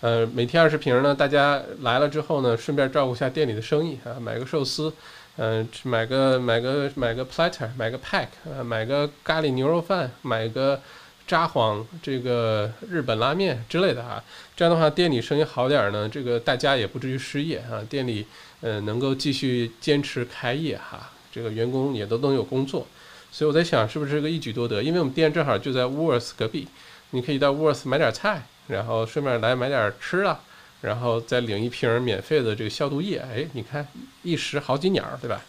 [0.00, 4.92] 呃，每天二十瓶呢，大家来了之后呢，顺便照顾一下店里的生意啊，买个寿司，
[5.36, 10.80] 嗯，买个买个买个 platter，买个 pack，呃，买个咖喱牛肉饭，买个
[11.30, 14.20] 札幌这个日本拉面之类的啊，
[14.56, 18.26] 这样的话店里生意好点儿呢，这个大家也不至于失业啊，店里。
[18.62, 22.86] 呃，能够继续坚持开业哈，这个员工也都能有工作，
[23.32, 24.82] 所以我在想，是不是这个一举多得？
[24.82, 26.68] 因为我们店正好就在 Worth 隔壁，
[27.12, 30.38] 你可以到 Worth 买点菜，然后顺便来买点吃的，
[30.82, 33.16] 然后再领一瓶免费的这个消毒液。
[33.20, 33.88] 哎，你看
[34.24, 35.40] 一石好几鸟，对吧？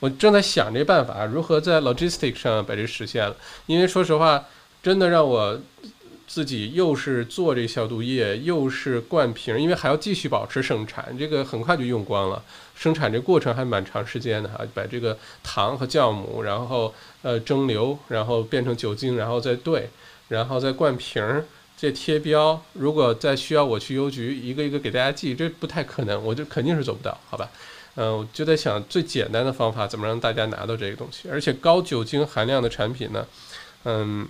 [0.00, 3.36] 我正在想这办法，如何在 logistic 上把这实现了。
[3.66, 4.42] 因为说实话，
[4.88, 5.60] 真的让我。
[6.30, 12.44] 自己又是做这消毒液，又是灌瓶，因为还要继续保持生产，这个很快就用光了。
[12.76, 19.88] 生产这过程还蛮长时间的哈，把这个糖和酵母，然后呃蒸馏，然后变成酒精，然后再兑，
[20.28, 21.46] 然后再灌瓶儿，
[21.78, 22.62] 再贴标。
[22.74, 27.48] 如果再需要我去邮局一个一个给大家寄，这不太可能，我就肯定是做不到，好吧？
[27.94, 33.26] 嗯，我就在想最简单的方法，怎么让大家拿到这个东西，而且高酒精含量的产品呢，
[33.84, 34.28] 嗯。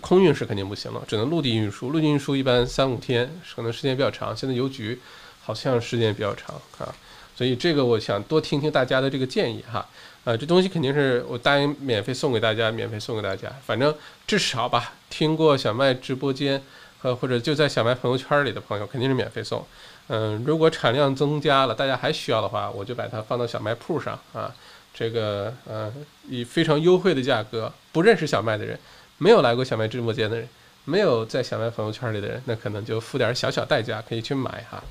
[0.00, 1.90] 空运是肯定不行了，只能陆地运输。
[1.90, 4.36] 陆地运输一般三五天，可能时间比较长。
[4.36, 4.98] 现在邮局
[5.42, 6.94] 好像时间比较长啊，
[7.36, 9.86] 所以这个我想多听听大家的这个建议哈。
[10.24, 13.52] 呃，这东西肯定是我答应免费送给大家，免费送给大家。
[13.66, 13.94] 反正
[14.26, 16.62] 至少吧，听过小麦直播间
[16.98, 19.62] 和或者就在小麦朋友圈里的朋友，肯定是免费送。
[20.08, 24.50] 嗯，如果产量增加了，大家还需要的话，我就把它放到小卖铺上啊。
[24.94, 25.92] 这个呃，
[26.28, 28.78] 以非常优惠的价格，不认识小麦的人。
[29.18, 30.48] 没有来过小麦直播间的人，
[30.84, 34.82] 没有在小麦朋友圈里的人，那可能就付点小小代价可以去买哈，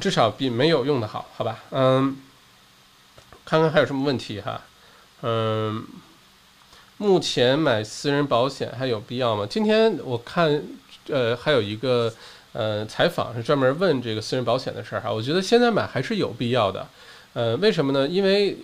[0.00, 1.60] 至少比没有用的好，好吧？
[1.70, 2.16] 嗯，
[3.44, 4.62] 看看还有什么问题哈？
[5.22, 5.86] 嗯，
[6.98, 9.46] 目前买私人保险还有必要吗？
[9.48, 10.62] 今天我看，
[11.08, 12.12] 呃，还有一个
[12.52, 16.88] 呃采访是专门问这个私人保险的事儿哈，我觉得现在买还是有必要的，
[17.32, 18.08] 呃，为什么呢？
[18.08, 18.58] 因为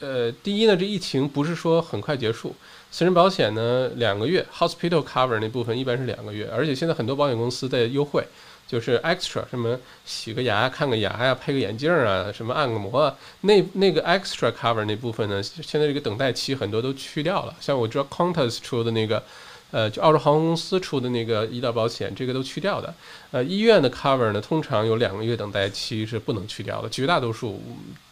[0.00, 2.54] 呃，第一呢，这疫情不是说很快结束。
[2.92, 8.24] 私人保险呢，两个月，hospital cover 那部分一般是两个月，而且现在很多保险公司在优惠，
[8.66, 17.54] 就是 extra 什么洗个牙、看个牙呀、配个眼镜啊、什么按个摩啊，那那个 extra cover 那部分呢，现在这个等待期很多都去掉了。
[17.60, 19.22] 像我知道 Qantas 出的那个，
[19.70, 22.92] 呃，就澳洲航空公司出的那个医疗保险，这个都去掉的。
[23.30, 27.62] 呃，医院的 cover 呢，通常有两个月等待期是不能去掉的，绝大多数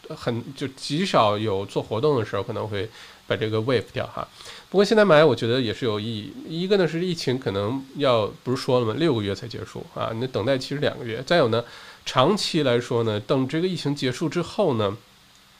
[0.08, 2.88] 很就极少有做活动的时候可能会
[3.26, 4.26] 把这个 waive 掉哈。
[4.70, 6.30] 不过现在买，我觉得也是有意义。
[6.46, 8.94] 一个呢是疫情可能要不是说了吗？
[8.98, 11.22] 六个月才结束啊，那等待期是两个月。
[11.26, 11.64] 再有呢，
[12.04, 14.94] 长期来说呢，等这个疫情结束之后呢，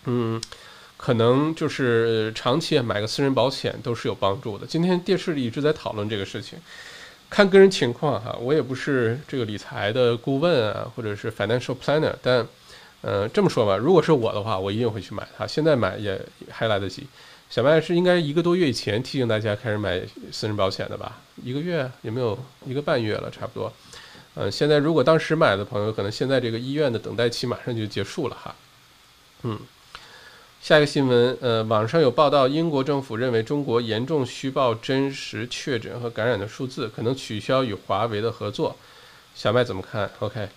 [0.05, 0.39] 嗯，
[0.99, 4.67] 可能就是长期买个私人保险都是有帮助的。
[4.67, 6.59] 今天电视里一直在讨论这个事情，
[7.31, 8.37] 看个人情况哈。
[8.39, 12.47] 我也不是这个理财的顾问啊，或者是 financial planner，但
[13.01, 15.47] 呃这么说吧，如果是我的话，我一定会去买它。
[15.47, 17.07] 现在买也还来得及。
[17.51, 21.19] 小麦是应该一个多月以前提醒大家开始买私人保险的吧？
[21.43, 23.31] 一个月有没有一个半月了？
[23.31, 23.73] 差不多。
[24.35, 28.55] 嗯，现在如果当时买的朋友，可能现在这个医院的等待期马上就结束了哈。
[29.43, 29.59] 嗯，
[30.61, 38.77] 下一个新闻，呃，网上有报道，英国政府认为中国严重虚报真实确诊和感染的数字，可能取消与华为的合作。
[39.35, 40.49] 小麦怎么看？OK。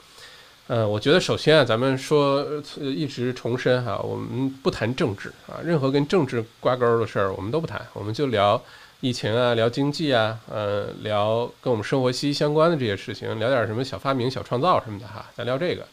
[0.74, 8.64] 嗯，我觉得首先啊，咱们说一直重申哈，我们不谈政治啊，任何跟政治挂钩的事儿我们都不谈，我们就聊
[9.02, 15.86] 疫情啊，聊经济啊，呃，聊跟我们生活息息相关的这些事情，聊点什么小发明、小创造什么的哈，咱聊这个。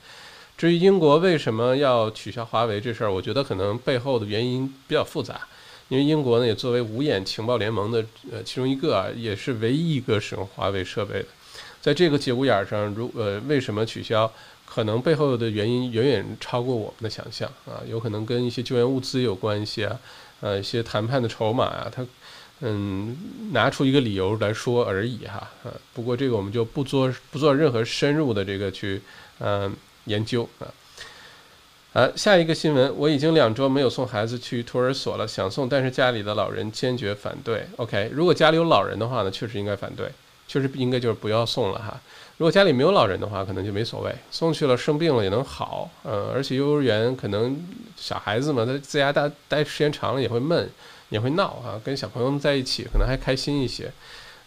[0.57, 5.41] 至于英国为什么要取消华为这事儿，我觉得可能背后的原因比较复杂，
[5.89, 11.27] 因为英国呢也作为五眼情报联盟的呃其中一个啊，也是唯一一个使用华为设备的，
[11.81, 14.33] 在这个节骨眼儿上，如呃为什么取消？
[14.69, 19.99] 可能背后的原因远远超过我们的想象啊，有可能跟一些救援物资有关系啊，
[20.41, 22.07] 呃，一些谈判的筹码啊，他
[22.61, 23.17] 嗯
[23.53, 29.01] 拿出一个理由来说而已哈，呃，不过这个我们就不做不做任何深入的这个去
[29.41, 30.69] 嗯研究啊。
[31.95, 37.67] 啊，下一个新闻，我已经两周没有送孩子去托儿所了，想送，但是家里的老人坚决反对。
[37.77, 40.09] OK，如果家里有老人的话呢，确实应该反对，
[40.47, 41.99] 确实应该就是不要送了哈。
[42.39, 47.55] 如果家里没有老人的话，可能就没所谓，送去了生病了也能好，呃，而且幼儿园可能
[47.97, 50.71] 小孩子嘛，他在家待待时间长了也会闷，
[51.11, 53.93] 也会闹啊，跟小朋友们在一起可能还开心一些，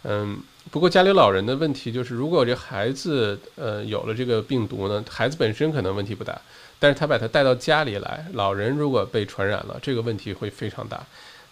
[0.02, 0.42] 嗯。
[0.70, 6.40] 不过家里老人的问题就是，如果这孩子呃有了这个病毒呢，孩子本身可能问题不大。
[6.78, 11.04] 但是他把他带到家里来，老人如果被传染了，这个问题会非常大，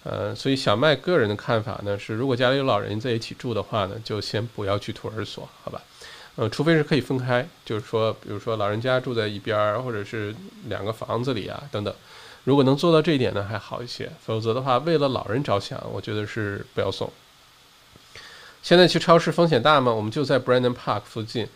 [0.04, 5.82] 呃，所以小麦个人的看法呢是，如果家里有老人在一起住的话呢，就先不要去托儿所，好吧？
[6.40, 10.34] 呃，除非是可以分开，就是说，比如说老人家住在一边儿，或者是
[10.68, 11.94] 两个房子里啊等等，
[12.44, 14.10] 如果能做到这一点呢，还好一些。
[14.24, 17.12] 否则的话，为了老人着想，我觉得是不要送。
[18.62, 19.92] 现在去超市风险大吗？
[19.92, 21.46] 我们就在 Brandon Park 附近。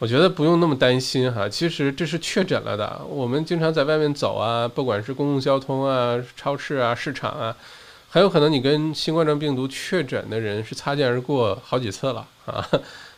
[0.00, 3.00] 我觉得不用那么担心哈，其实这是确诊了的。
[3.08, 7.56] 我们经常在外面走啊，不管是公共交通啊、超市啊、市场啊，
[8.10, 12.68] 很有可能你跟新冠状病毒确诊的人是擦肩而过好几次了啊，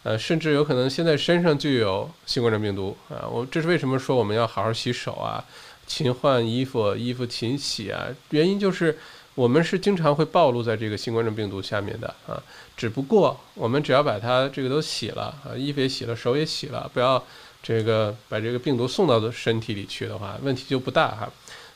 [0.05, 3.27] 呃，甚至有可能现在身上就有新冠状病毒啊。
[3.29, 5.45] 我这是为什么说我们要好好洗手啊，
[5.89, 8.07] 勤换衣服，衣服勤洗啊？
[8.31, 8.97] 原因就是。
[9.37, 12.41] 我们是经常会暴露在这个新冠状病毒下面的啊，
[12.77, 17.21] 只不过我们只要把它这个都洗了啊，衣服也洗了，手也洗了，不要
[17.61, 21.29] 这个把这个病毒送到身体里去的话，问题就不大哈。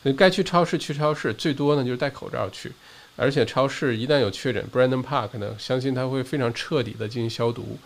[0.04, 2.70] 所以该去超市去超市，最多呢就是戴口罩去，
[3.16, 7.76] 而且超市一旦有确诊，Brandon Park 呢，相信他会非常彻底的进行消毒。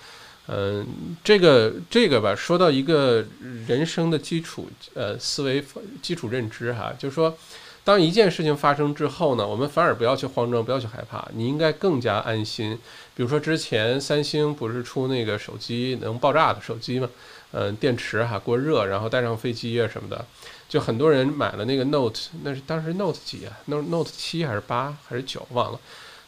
[0.49, 0.87] 嗯，
[1.23, 3.25] 这个这个吧，说到一个
[3.67, 5.65] 人生的基础呃思维
[6.01, 7.37] 基础认知哈，就是说。
[7.85, 12.79] 当一件事情发生之后呢，我们反而不要去慌张，不要去害怕，你应该更加安心。
[13.17, 17.11] 比如说之前三星不是出那个手机能爆炸的手机吗？
[17.51, 20.25] 嗯，电池哈过热，然后带上飞机啊什么的，
[20.69, 25.81] 就很多人买了那个 Note，那是当时 Note 几啊？Note Note 七还是八还是九忘了。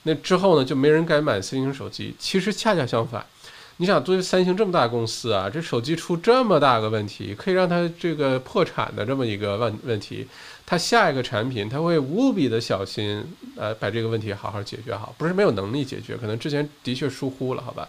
[0.03, 2.17] 那之后呢，就没人敢买三星手机。
[2.19, 3.25] 其实恰恰相反。
[3.79, 10.25] 你想，作为三星这么大公司啊，这手机出这么大个问题，可以让它这个破产的这么一个问问题，
[10.65, 13.25] 它下一个产品它会无比的小心，
[13.57, 17.89] 呃，把这个问题好好解决好，不是没有能力解决，可能之前的确疏忽了，好吧？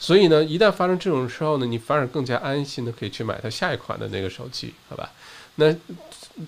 [0.00, 5.12] 所以呢，一旦发生这种时候呢，你反而更加安心的可以去买它下一款的那个手机，好吧？
[5.54, 5.72] 那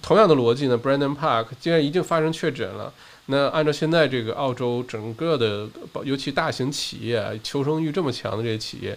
[0.03, 2.93] 同样的逻辑呢，Brandon Park 既然已经发生确诊了。
[3.27, 5.69] 那按照现在这个澳洲整个的，
[6.05, 8.97] 尤其大型企业求生欲这么强的这些企业，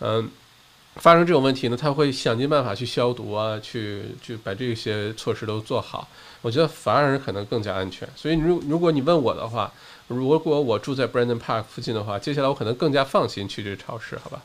[0.00, 0.30] 嗯，
[0.96, 6.06] 发生这种问题呢，他会想尽办法去消毒啊，去去把这些措施都做好。
[6.42, 8.06] 我觉得反而可能更加安全。
[8.14, 9.72] 所以，如如果你问我的话，
[10.08, 14.42] 如果我住在 Brandon Park 附近的话，接下来我可能更加放心去这个超市，好吧？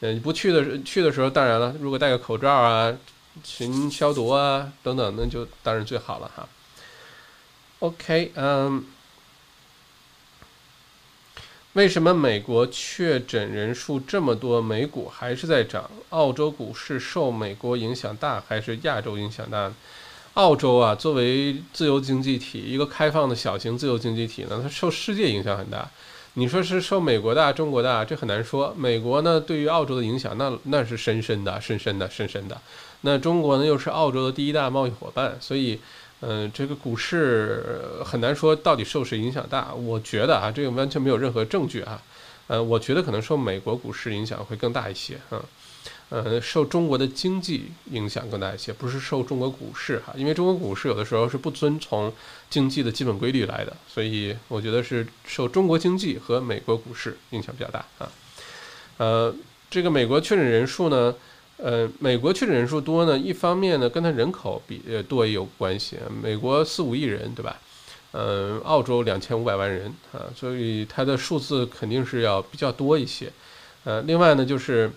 [0.00, 2.94] 嗯，你不去的去的时候，当然了，如果戴个口罩啊，
[3.42, 6.46] 勤消毒啊等等，那就当然最好了哈。
[7.80, 8.84] OK，嗯，
[11.72, 15.90] 为什么美国确诊人数这么多，美股还是在涨？
[16.10, 19.72] 澳洲股市受美国影响大还是亚洲影响大？
[20.34, 25.88] 澳洲啊，作为自由经济体，一个开放的小型自由经济体呢，它受世界影响很大。
[26.34, 28.74] 你说是受美国大、中国大，这很难说。
[28.76, 32.60] 美国呢，对于澳洲的影响，那那是深深的、深深的、深深的。
[33.00, 35.80] 那中国呢，又是澳洲的第一大贸易伙伴，所以。
[36.22, 39.74] 嗯，这个股市很难说到底受谁影响大。
[39.74, 42.00] 我觉得啊，这个完全没有任何证据啊。
[42.46, 45.42] 呃，我觉得可能受美国股市影响会更大一些啊。
[46.10, 52.12] 呃，受中国的经济影响更大一些，不是受中国股市哈，因为中国股市有的时候是不遵从
[52.50, 58.10] 经济的基本规律来的，所以我觉得是受中国经济和美国股市影响比较大啊。
[58.98, 59.34] 呃，
[59.70, 61.14] 这个美国确诊人数呢？
[61.62, 65.98] 呃，美国确诊人数多呢，一方面呢，跟它人口比呃多也有关系。
[66.22, 67.58] 美国四五亿人，对吧？
[68.12, 73.30] 呃，澳洲两千五百万人啊，所以它的数字肯定是要比较多一些。
[73.84, 74.90] 呃，另外呢，就是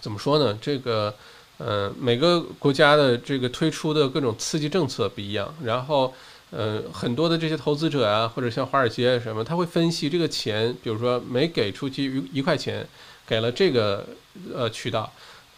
[0.00, 0.58] 怎么说呢？
[0.60, 1.14] 这个
[1.58, 6.12] 呃，每个国家的这个推出的各种刺激政策不一样，然后
[6.50, 12.86] 呃，很多的这些投资者啊，或者像华尔街什么，他会分析这个钱，比如说每给出去一块钱，
[13.26, 14.04] 给了这个
[14.52, 15.10] 呃渠道。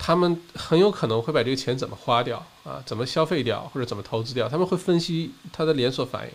[0.03, 2.83] 他们很有可能会把这个钱怎么花掉啊？
[2.87, 4.49] 怎么消费掉，或者怎么投资掉？
[4.49, 6.33] 他们会分析它的连锁反应。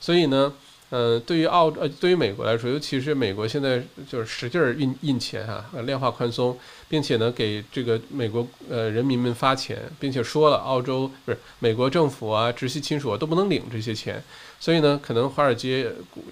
[0.00, 0.52] 所以呢，
[0.90, 6.56] 嗯，对于澳呃，对于美国来说，尤其是美国现在就是使劲儿印印钱啊，量化宽松，
[6.88, 14.22] 并且呢给这个美国呃人民们发钱，并且说了澳洲不是美国政府啊，直系亲属啊都不能领这些钱，
[14.60, 15.90] 所以呢，可能华尔街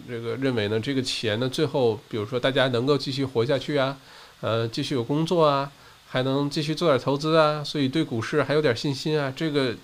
[0.08, 3.96] 这个认为呢，这个钱呢最后比如说大家能够继续活下去啊，
[4.40, 5.70] 呃，继续有工作啊，
[6.08, 9.74] 还能继续做点投资啊，所以对股市还有点信心啊，这个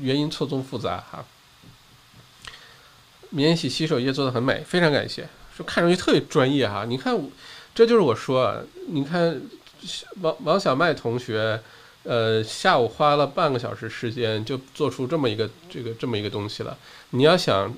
[0.00, 1.24] 原因错综复杂哈。
[3.30, 5.28] 免洗洗手液做的很美，非常感谢。
[5.54, 7.20] 说看上去特别专业哈，你看，
[7.74, 9.40] 这就是我说，啊，你看
[10.20, 11.60] 王王小麦同学，
[12.04, 16.76] 呃，下午花了半个小时时间就做出这么一个这个这么一个东西了。
[17.10, 17.74] 你要想，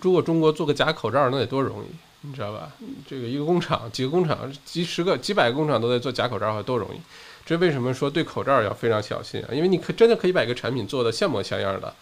[0.00, 1.86] 如果中国做个假口罩，那得多容易，
[2.20, 2.70] 你知道吧？
[3.08, 7.00] 这个一个工厂，几个工厂，几十个、几百个工厂都在做假口罩，多容易。
[7.44, 9.48] 这为什么说对口罩要非常小心啊？
[9.52, 11.94] 因为你可真的可以把一个产品做的像模像样的。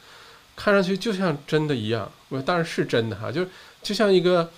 [0.55, 3.47] 看上去就像真的一样，我当然是真的哈，就
[3.83, 4.51] 就像一个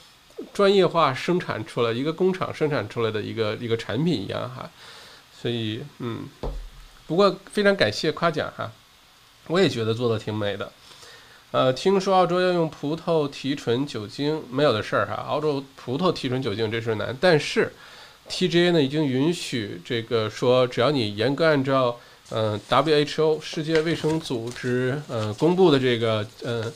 [0.52, 4.68] 专业化生产出来一个工厂生产出来的一个一个产品一样哈，
[5.40, 6.24] 所以嗯，
[7.06, 8.72] 不过非常感谢夸奖哈，
[9.46, 10.72] 我也觉得做的挺美的。
[11.52, 17.72] 呃，听说澳洲要用葡萄提纯酒精，没有的事儿哈，澳洲葡萄提纯酒精这事难，但是
[18.28, 21.98] TGA 呢已经允许这个说，只要你严格按照。
[22.30, 26.72] 嗯，WHO 世界卫生组织呃公布的这个呃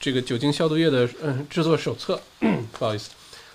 [0.00, 2.20] 这个酒精消毒液的嗯制作手册，
[2.76, 3.10] 不好意思，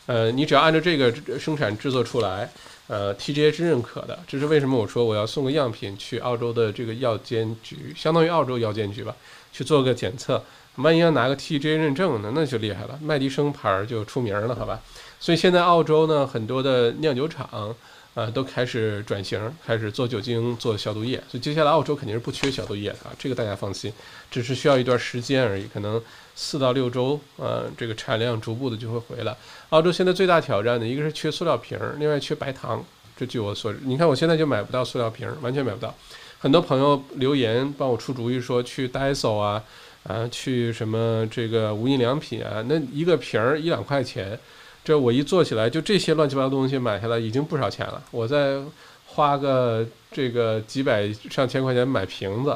[0.05, 2.49] 呃，你只要按照这个生产制作出来，
[2.87, 4.17] 呃，TGA 是认可的。
[4.25, 9.13] 这是为什么我说我要送个样品去澳洲的这个药监局，相当于澳洲药监局吧，
[9.51, 10.41] 去做个检测。
[10.77, 14.79] 万一要拿个 TGA 认证呢，那就厉害了，麦迪生牌就出名了，好吧？
[15.19, 17.75] 所以现在澳洲呢，很多的酿酒厂。
[18.15, 23.91] 呃，都开始转型，开始做酒精、做消毒液，所以接下来澳洲肯定是不缺消毒液的啊，这个大家放心，
[24.31, 26.01] 只是需要一段时间而已，可能
[26.33, 29.35] 四到六周，呃，这个产量逐步的就会回来。
[29.71, 32.81] 澳洲现在最大挑战的一个是缺塑料瓶，另外缺白糖。
[33.17, 35.93] 这据我所知，你看我现在就买不到塑料瓶，完全买不到。
[36.39, 39.61] 很多朋友留言帮我出主意说去 Daiso 啊，
[40.03, 44.39] 啊，去什么这个无印良品啊，那一个瓶儿一两块钱。
[44.85, 48.01] 这我一做起来，就这些乱七八糟东西买下来已经不少钱了。
[48.11, 48.61] 我再
[49.07, 52.55] 花个这个几百上千块钱买瓶子，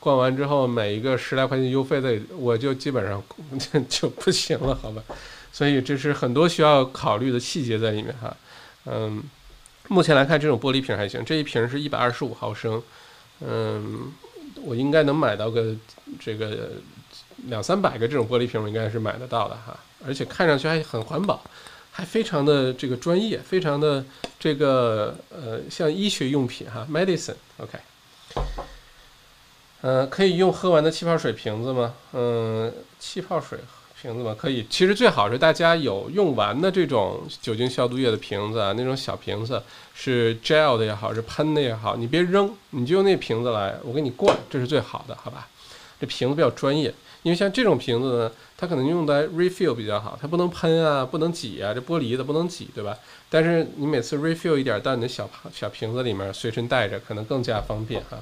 [0.00, 3.22] 灌完之后每一个十来块钱邮费的，我就基本上
[3.88, 5.00] 就不行了，好吧？
[5.52, 8.36] 所以这是很多需要考虑的细节在里面哈。
[8.86, 9.22] 嗯，
[9.86, 12.82] 目前来看这种玻璃瓶还行，这一瓶是一百二十五毫升，
[13.40, 14.12] 嗯，
[14.62, 15.76] 我应该能买到个
[16.18, 16.70] 这个
[17.46, 19.78] 两三百个这种玻璃瓶，我应该是买得到的哈。
[20.06, 21.42] 而且看上去还很环保，
[21.90, 24.04] 还非常的这个专业，非常的
[24.38, 27.78] 这个呃像医学用品哈，medicine，OK，
[29.80, 31.94] 呃，可以用喝完的气泡水瓶子吗？
[32.12, 33.58] 嗯，气泡水
[34.00, 34.34] 瓶子吗？
[34.38, 34.64] 可以。
[34.70, 39.60] 其实最好是大家有用完的这种酒精消毒液的瓶子啊，那种小瓶子
[39.94, 45.48] 是 gel 的也好，是喷的也好，你别扔，你就用那瓶子来，我给你灌，这是最好的，好吧？
[46.00, 46.94] 这瓶子比较专业。
[47.24, 52.98] 因为像这种瓶子呢，它可能用来 refill 比较好，它不能喷啊，不能挤啊，这玻璃的不能挤，对吧？
[53.30, 58.18] 但是你每次 refill 一点到你的小小瓶子里面，随身带着，可能更加方便哈。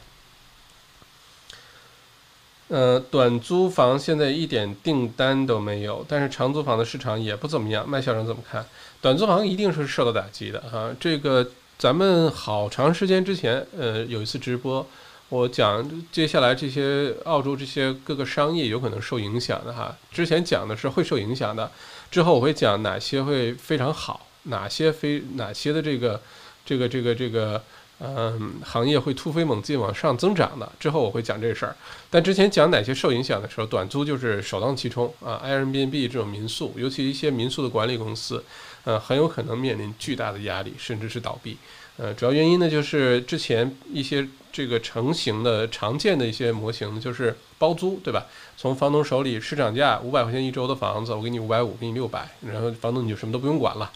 [2.69, 7.89] 呃，短租房现在一点订单都没有，但是长租房的市场也不怎么样。
[7.89, 8.67] 麦校长怎么看？
[9.01, 10.95] 短租房一定是受到打击的哈。
[11.01, 14.87] 这个咱们好长时间之前，呃，有一次直播。
[15.29, 21.69] 我讲接下来这些澳洲这些各个商业有可能受影响的哈，之前讲的是会受影响的，
[22.11, 26.21] 之后我会讲哪些会非常好，哪些非哪些的这个
[26.65, 27.61] 这个这个这个
[27.99, 31.75] 嗯行业会突飞猛进往上增长的，之后我会讲这事儿。
[32.09, 38.45] 但之前讲哪些受影响的时候，短租就是首当其冲啊，Airbnb 这种民宿，尤其一些民宿的管理公司，
[38.85, 41.57] 呃，很有可能面临巨大的压力，甚至是倒闭。
[41.97, 44.27] 呃，主要原因呢就是之前一些。
[44.53, 48.25] 这个成型的常见的一些模型就是包租，对吧？
[48.57, 53.93] 从房东手里市场价五百块钱一周的房子，我给你五百五，给你六百，然后房东你就什么都不用管了，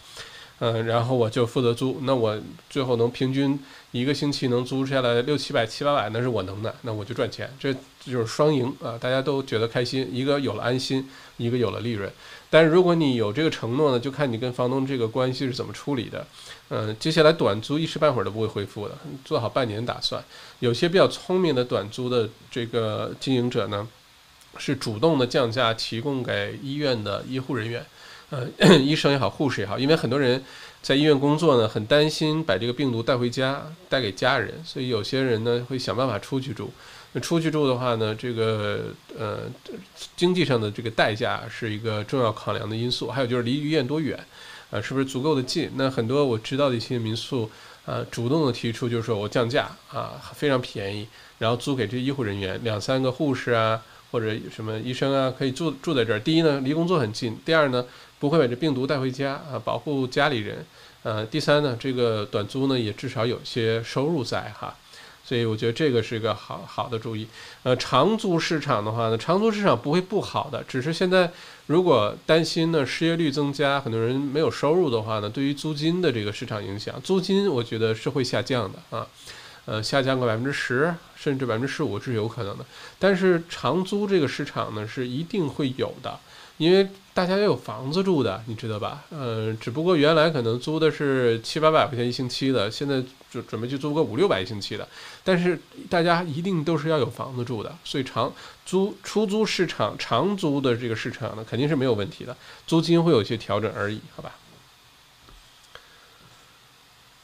[0.59, 2.39] 嗯，然后我就负责租，那我
[2.69, 3.59] 最后能平均
[3.91, 7.73] 一个星期能租下来六七百七八百，那是我能的，那我就赚钱，这
[8.05, 12.07] 就是双赢啊，大家都觉得开心，一个有了安心，一个有了利润。
[12.51, 16.27] 但是如果你有这个承诺呢，就看你跟房东这个关系是怎么处理的。
[16.73, 20.23] 嗯，接下来短租一时半会儿都不会恢复的，做好半年打算。
[20.59, 23.85] 有些比较聪明的短租的这个经营者呢，
[24.57, 27.85] 是主动的降价提供给医院的医护人员，
[28.29, 28.47] 呃，
[28.79, 30.41] 医生也好，护士也好，因为很多人
[30.81, 36.71] 在医院工作呢，很担心把这个病毒带回家，带给家人，所以有些人呢会想办法出去住。
[37.11, 38.85] 那出去住的话呢，这个
[39.19, 39.39] 呃
[40.15, 43.11] 经济上的这个代价是一个重要考量的因素。
[43.11, 44.17] 还有就是离医院多远，
[44.71, 45.69] 啊，是不是足够的近？
[45.75, 47.51] 那很多我知道的一些民宿，
[47.85, 51.05] 啊，主动的提出就是说我降价啊，非常便宜，
[51.37, 56.19] 然后租给这医护人员，两三个护士啊，或者什么医生啊，可以住住在这儿。
[56.19, 57.85] 第一呢，离工作很近；第二呢，
[58.17, 60.65] 不会把这病毒带回家啊，保护家里人。
[61.03, 64.75] 呃，第三呢，这个短租呢也至少有些收入在哈。
[65.31, 67.25] 所以我觉得这个是一个好好的主意。
[67.63, 71.31] 呃，长租市场的话呢，长租市场不会不好的，只是现在
[71.67, 79.07] 如果担心呢失业率增加，很多人没有收入的话呢，对于租金的这个市场影响，租金我觉得是会下降的啊，
[79.63, 82.65] 呃，下降个百分之十甚至百分之十五是有可能的。
[82.99, 86.19] 但是长租这个市场呢是一定会有的。
[86.57, 89.05] 因为大家要有房子住的，你知道吧？
[89.09, 93.01] 呃，只不过原来可能租的是七八百块钱一星期的，现在
[93.31, 94.87] 就准备去租个五六百一星期的。
[95.23, 95.59] 但是
[95.89, 98.31] 大家一定都是要有房子住的，所以长
[98.65, 104.35] 租出租市场、长租的这个市场呢，肯定是没有问题的，租金会有一些调整而已，好吧？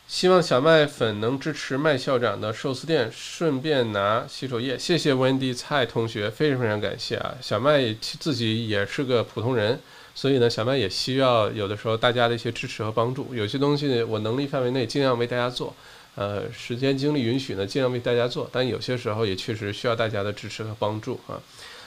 [0.07, 4.79] 希望小麦粉能支持麦校长的寿司店，顺便拿洗手液。
[4.79, 7.35] 谢谢 Wendy 蔡同学，非常非常感谢啊！
[7.41, 9.81] 小麦自己也是个普通人，
[10.15, 13.35] 所以呢，小麦也需要有的时候大家的一些支持和帮助。
[13.35, 15.75] 有些东西我能力范围内尽量为大家做，
[16.17, 18.49] 呃，时间精力允许呢，尽量为大家做。
[18.51, 21.37] 但有些时候也确实需要大家的支持和帮助啊，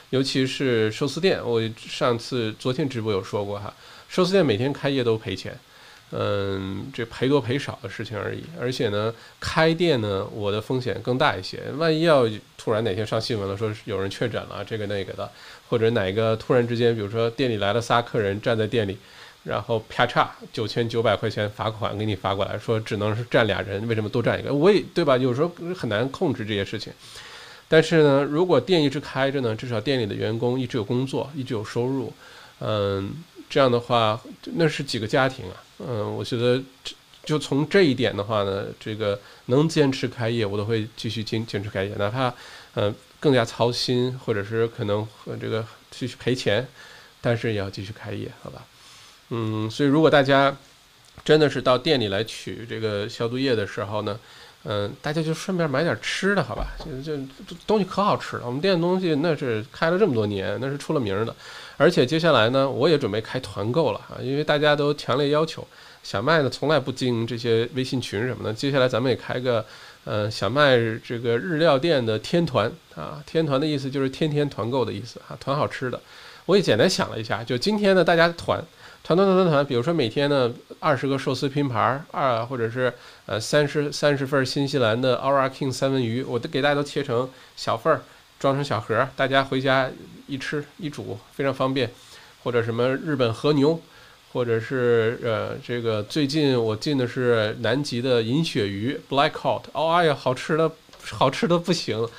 [0.09, 1.37] 尤其是寿司店。
[1.43, 3.73] 我上次昨天直播有说过哈，
[4.07, 5.53] 寿司店每天开业都赔钱。
[6.13, 8.41] 嗯，这赔多赔少的事情而已。
[8.57, 11.59] 而且呢，开店呢，我的风险更大一些。
[11.77, 12.25] 万一要
[12.57, 15.29] 突然哪天上新闻了，说有人确诊了，这个那个的，
[15.69, 18.97] 或者哪个突然之间，比如说店里来了仨客人站在店里，
[19.43, 24.53] 然后啪嚓九千九百块钱罚款给你发过来，说只能是站俩人，为什么多站一个？
[24.53, 25.17] 我也对吧？
[25.17, 26.91] 有时候很难控制这些事情。
[27.67, 32.13] 但是呢，如果店一直开着呢，至少店里的员工一直有工作，一直有收入。
[32.59, 33.11] 嗯。
[33.49, 34.17] 这样的话，
[34.55, 35.63] 那是几个家庭啊？
[35.79, 36.63] 嗯，我觉得
[37.25, 42.33] 就从这一点的话呢，这个能坚持开业，我都会继续坚坚持开业，哪怕
[42.75, 46.65] 嗯更加操心，或者是可能和这个继续赔钱，
[47.19, 48.63] 但是也要继续开业，好吧？
[49.31, 50.55] 嗯，所以如果大家
[51.23, 54.19] 真的是到店里来取这个消毒液的时候呢，
[54.65, 56.67] 嗯，大家就顺便买点吃的，好吧？
[57.03, 57.15] 这
[57.47, 61.35] 这东西可好吃了，我们店的东西那是开了这么多年，那是出了名的。
[61.77, 65.65] 而且接下来呢，我也准备开团购了啊，因为大家都强烈要求。
[66.03, 69.63] 小麦呢从来不经营这些微信群什么的，接下来咱们也开个，
[70.03, 76.01] 呃，小麦这个日料店的天团啊，天团的意思就是天天团购的意思啊，团好吃的。
[76.47, 78.59] 我也简单想了一下，就今天呢，大家团
[79.03, 82.93] 团团团团团，比如说每天呢二十个寿司拼盘儿二，或者是
[83.25, 88.01] 呃三十三十份新西兰的 Aura King 三文鱼，我都给大家都切成小份儿。
[88.39, 89.87] 装成小盒，大家回家
[90.25, 91.87] 一吃一煮非常方便，
[92.43, 93.79] 或者什么日本和牛，
[94.33, 100.71] 或者是呃这个最近我进的是南极的银鳕鱼 Black Cod，哦哎呀好吃的
[101.03, 102.09] 好吃的不行，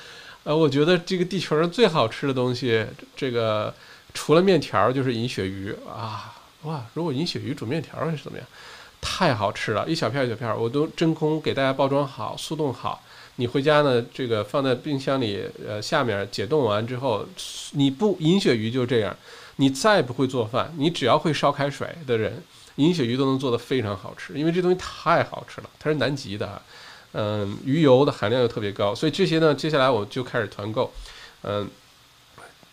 [0.45, 2.85] 呃我觉得这个地球上最好吃的东西，
[3.17, 3.73] 这个
[4.13, 6.32] 除了面条就是银鳕鱼啊
[6.63, 6.85] 哇！
[6.93, 8.47] 如果银鳕鱼煮面条会是怎么样？
[9.01, 13.03] 太好吃了，一小片一小片，我都真空给大家包装好，速冻好。
[13.35, 14.01] 你回家呢？
[14.13, 17.25] 这个放在冰箱里，呃，下面解冻完之后，
[17.71, 19.15] 你不银鳕鱼就这样。
[19.57, 22.41] 你再不会做饭，你只要会烧开水的人，
[22.77, 25.69] 银鳕鱼都能做得非常好吃，因为这东西太好吃了。
[25.79, 26.61] 它是南极的，
[27.11, 30.91] 嗯，鱼油的含量又特别高，所以这些呢，接下来我就开始团购，
[31.43, 31.69] 嗯，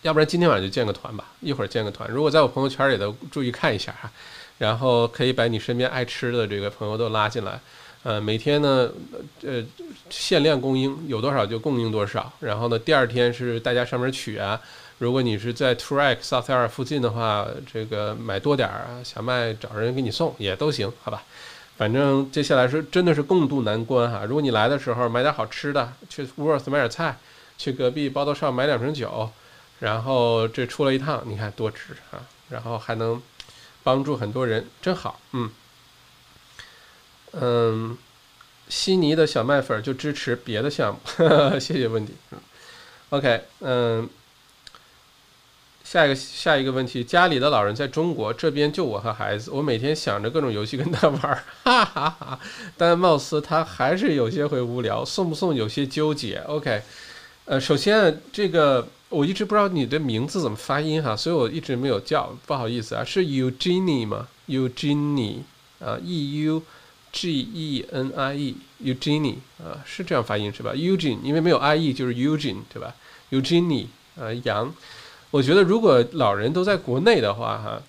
[0.02, 2.10] 要不然今天晚上就建个团吧，一会儿建个团。
[2.10, 4.10] 如果在我朋友圈里的，注意看一下哈，
[4.58, 7.60] 然后可以把你身边爱吃的这个朋友都拉进来。
[8.02, 8.90] 呃，每天呢，
[9.42, 9.62] 呃，
[10.08, 12.32] 限量供应，有多少就供应多少。
[12.40, 14.58] 然后呢，第二天是大家上门取啊。
[14.96, 21.22] 如果你是在 Track South Air 附近的话，这个买多点儿啊，小麦找人给你送也都行，好吧？
[21.76, 24.24] 反正接下来是真的是共度难关哈。
[24.24, 27.16] 如果你来的时候买点好吃的，去 Worth 买点菜，
[27.56, 29.30] 去隔壁包头少买两瓶酒，
[29.80, 32.24] 然后这出了一趟，你看多值啊！
[32.48, 33.20] 然后还能
[33.82, 35.50] 帮助很多人，真好，嗯。
[37.32, 37.96] 嗯，
[38.68, 41.00] 悉尼的小麦粉就支持别的项目，
[41.60, 42.14] 谢谢问题。
[42.32, 42.38] 嗯
[43.10, 44.10] ，OK，嗯，
[45.84, 51.20] 下一个下一个问题，家里的老人在中国，这边就我和孩子，我每天想着各种游戏跟他玩，
[51.64, 52.40] 哈哈哈。
[52.76, 56.38] 但貌似他还是有些会无聊，送不送有些纠结。
[56.48, 56.82] OK，
[57.44, 65.40] 呃，首先这个我一直不知道你的名字怎么发音哈，所以我一直没有叫，不好意思啊，是 Eugenie 吗？Eugenie
[65.78, 66.62] 啊，E U。
[67.12, 72.94] G E N I E，Eugenie 啊，是这样发音是吧？Eugene，因为没有 I E 就是 Eugene 对吧
[73.32, 73.86] ？Eugenie
[74.16, 74.72] 啊，羊。
[75.32, 77.82] 我觉得如果老人都在国内的话哈，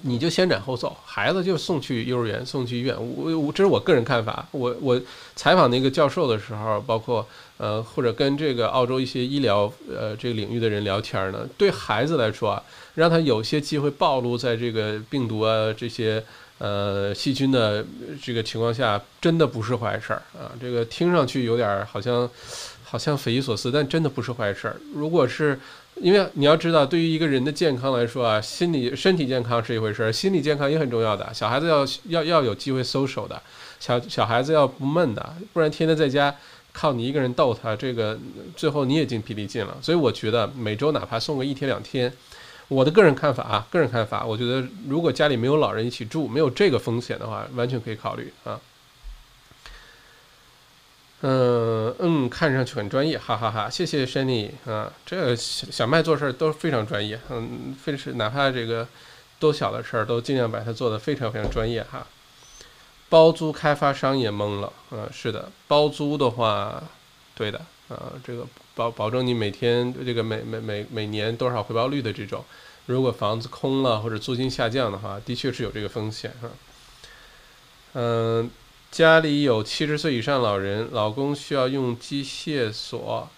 [0.00, 2.96] 你就先斩后奏，孩子就送去幼儿园，送去医院。
[2.98, 4.48] 我我这是我个人看法。
[4.52, 4.98] 我我
[5.36, 7.28] 采访那个教授的时候，包括
[7.60, 12.62] 呃或者跟这个澳洲一些医疗呃这个领域的人聊天呢，对孩子来说啊，
[12.94, 16.24] 让他有些机会暴露在这个病毒啊这些。
[16.62, 17.82] 呃，细菌的
[18.22, 20.52] 这个情况下，真的不是坏事儿啊。
[20.60, 22.28] 这个听上去有点好像，
[22.84, 24.76] 好像匪夷所思，但真的不是坏事儿。
[24.92, 25.58] 如果是
[25.94, 31.32] 因为你要知道，对于一个人的健康来说啊，心理身体健康是一回事儿，心理健康也很重要的。
[31.32, 33.40] 小孩子要要要有机会 social 的，
[33.78, 36.34] 小小孩子要不闷的，不然天天在家
[36.72, 38.18] 靠你一个人逗他，这个
[38.56, 39.76] 最后你也精疲力尽了。
[39.82, 42.12] 所以我觉得每周哪怕送个一天两天。
[42.68, 48.60] 我的个人看法啊，个人看法，我觉得如果家里没有老人一起住，没有这个风险的话，完全可以考虑啊。
[51.22, 53.68] 嗯嗯，看上去很专业，哈哈哈！
[53.68, 58.86] 谢谢 Shani 啊，这小小麦做事都非常专业，嗯，非是哪怕这个
[59.40, 62.06] 多小的事儿都尽量把它做得非常非常专业哈。
[63.10, 66.82] 包租开发商也懵了，嗯，是的，包租的话，
[67.34, 67.58] 对的，
[67.90, 68.46] 啊，这个。
[68.72, 72.42] 保保证你每天这个每每每每年多少回报率的这种，
[72.86, 76.48] 如果房子空了或者租金下降的话，的确是有这个风险哈。
[77.94, 78.48] 嗯，
[78.90, 83.28] 家里有七十岁以上老人，老公需要用机械锁，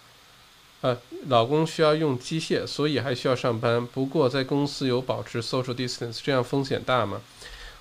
[0.79, 0.97] 呃，
[1.27, 3.85] 老公需要用机械，所以还需要上班。
[3.85, 7.19] 不过在公司有保持 social distance，这样风险大吗？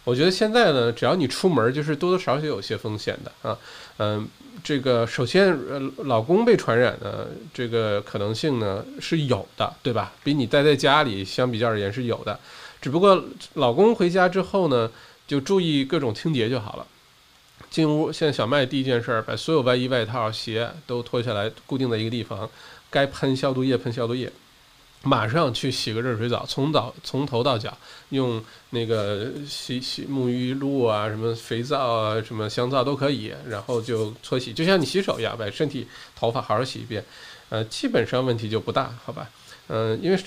[0.04, 3.56] 我觉得现在呢，只要你出门，就是多多少少有些风险的啊。
[3.98, 4.26] 嗯，
[4.64, 10.12] 这个首先，呃，老公被传染的这个可能性呢是有的，对吧？
[10.24, 12.38] 比你待在家里相比较而言是有的。
[12.80, 13.22] 只不过
[13.54, 14.90] 老公回家之后呢，
[15.28, 16.86] 就注意各种清洁就好了。
[17.70, 22.50] 进屋，现在小麦第一件事儿，把所有外衣、外套、鞋都脱下来，固定在一个地方，
[22.90, 24.30] 该喷消毒液喷消毒液。
[25.04, 27.76] 马上去洗个热水澡，从早从头到脚，
[28.10, 28.40] 用
[28.70, 37.04] 那个洗洗沐浴露啊，什么肥皂啊，什么香皂都可以，然后就搓洗，就像你洗手一样，把身体头发好好洗一遍，
[37.48, 39.28] 呃，基本上问题就不大，好吧？
[39.66, 40.18] 嗯，因为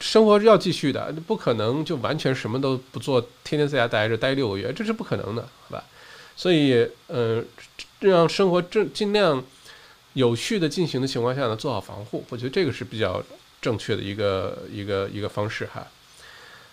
[0.00, 5.84] 生活要继续的，不可能就完全什么都不做，天天在家待着待六个月，这是不可能的，好吧？
[6.34, 7.46] 所以，嗯，
[8.00, 9.44] 让生活正尽量
[10.14, 13.22] 有序的进行的情况下呢，做好防护，我觉得这个是比较。
[13.64, 15.86] 正确的一个一个一个方式哈，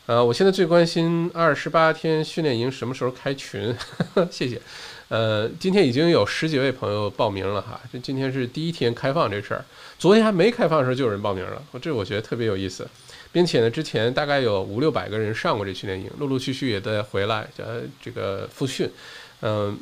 [0.07, 3.73] 呃，我现在最关心二十八天训练营什么时候开群，
[4.29, 4.61] 谢谢。
[5.07, 9.63] 呃，今天已经有十几位朋友报名了哈，这今天是第一天开放这事儿，
[9.97, 12.85] 昨天还没开放的时候就有人报名了，这我觉得特别有意思，
[13.31, 18.89] 并且呢，之前大概有五六百个人上过这训练营，陆陆续续也在回来，呃，这个复训，
[19.39, 19.79] 嗯。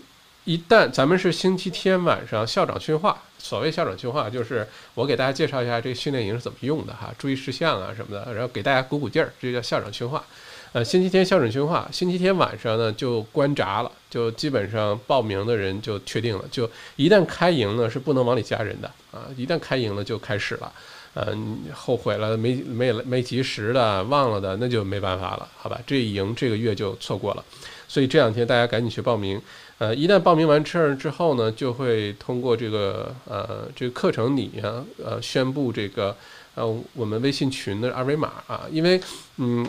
[0.50, 10.26] 一旦咱们是星期天晚上校长训话，所谓校长训话，就是我给大家介绍一下这个训练营是怎么用的哈，注意事项啊什么的，然后给大家鼓鼓劲儿，这叫校长训话。
[10.72, 20.74] 呃，星期天校长训话，星期天晚上呢就关闸了，就基本上报名的人就确定了，就一旦开营呢是不能往里加人的啊，一旦开营了就开始了，
[21.14, 27.46] 嗯，后悔了没没没及时的忘了的那就没办法了，好吧，这一营这个月就错过了，
[27.90, 29.42] 所以这两天大家赶紧去报名。
[29.80, 36.16] 呃，一旦报名完事儿之后呢，就会通过这个呃这个课程里啊呃宣布这个
[36.56, 39.02] 呃我们微信群的二维码啊，因为
[39.38, 39.66] 嗯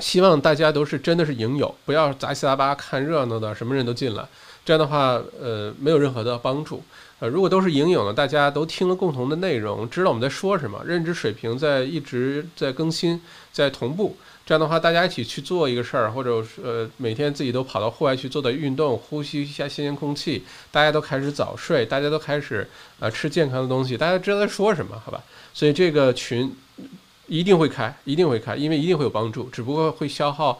[0.00, 4.24] 希望大家都是真的是影友，不要杂七杂八看热闹的，什么人都进来，
[4.64, 6.82] 这样的话呃没有任何的帮助。
[7.20, 13.20] 呃，如果都是影友呢，大家都听了共同的内容，知道我们在说什么，认知水平在一直在更新，
[13.52, 14.16] 在同步。
[14.48, 20.42] 这样的话，大家一起去做一个事儿，或者呃每天自己都跑到户外去做点运动，呼吸一下新鲜空气，
[20.72, 22.66] 大家都开始早睡，大家都开始
[22.98, 25.22] 呃吃健康的东西，大家知道在说什么，好吧？
[25.52, 26.50] 所以这个群
[27.26, 30.58] 一定会开，一定会开，因为一定会有帮助，只不过会消耗。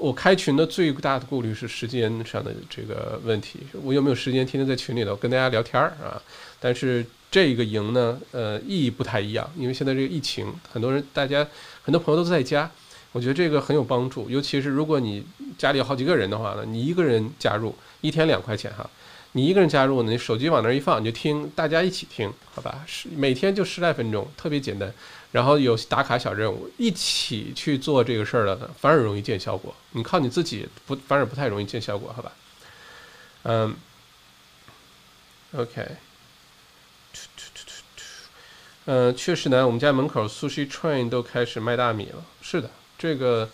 [0.00, 6.16] 我开群的最大的顾虑是时间上的这个问题，我有没有时间天天在群里头跟大家聊天儿啊？
[6.58, 11.46] 但是这个营呢，呃，意义不太一样，因为现在这个疫情，很多人大家
[11.82, 12.70] 很多朋友都在家。
[13.16, 15.24] 我觉得这个很有帮助，尤其是如果你
[15.56, 18.90] 家里有好几个人的话呢，你一个人加入一天两块钱哈，
[19.32, 22.84] 你一个人加入呢，你手机往那儿一放，你就听，大家一起听，好吧？
[22.86, 24.92] 十每天就十来分钟，特别简单，
[25.32, 29.74] 然后有打卡小任务，一起去做这个事儿的，反而容易见效果。
[29.92, 32.32] 你靠你自己不，反而不太容易见效果，好吧？
[33.44, 33.74] 嗯
[35.56, 35.86] ，OK，
[38.84, 42.68] 嗯，确实呢，我们家门口 Sushi Train 都开始卖大米了，是的。
[43.06, 43.48] 这个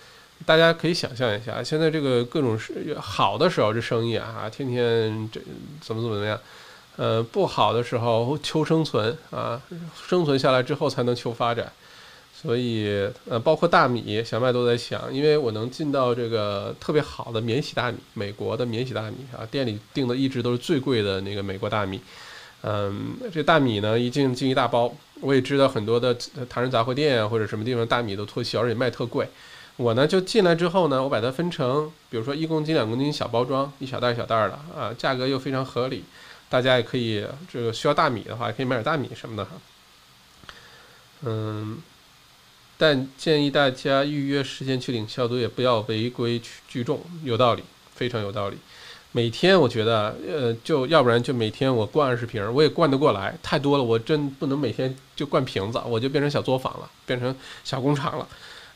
[0.47, 5.39] 大家可以想象一下，现在这个各种是好的时候这生意啊，天天这
[5.81, 6.41] 怎么怎么样，
[6.97, 9.61] 呃，不好的时候求生存啊，
[10.09, 11.71] 生存下来之后才能求发展。
[12.35, 22.01] 所以，呃，包括大米，小麦都在想，因为我能进到这个特别好的免洗大米，美国的免洗大米啊，店里订的一直都是最贵的那个美国大米。
[22.63, 24.93] 嗯，这大米呢，一进进一大包，
[25.23, 26.15] 我也知道很多的
[26.51, 29.27] 唐人杂货店啊或者什么地方大米都脱销，而且卖特贵。
[29.77, 36.05] 我呢就进来之后呢，我把它分成，比如说一公斤、两公斤小包装，一小袋一小袋的啊，价格又非常合理，
[36.51, 39.51] 大家也可以这个需要大米的话，也可以买点大米什么的哈。
[41.23, 41.81] 嗯。
[42.79, 47.63] 但建议大家预约时间去领消毒液，不要违规聚众，有道理，
[47.95, 48.57] 非常有道理。
[49.15, 58.27] 每天我觉得，呃，就要不然就每天我灌二十瓶，我也灌得过来，太多了，我真不能每天就灌瓶子，我就变成小作坊了，变成小工厂了。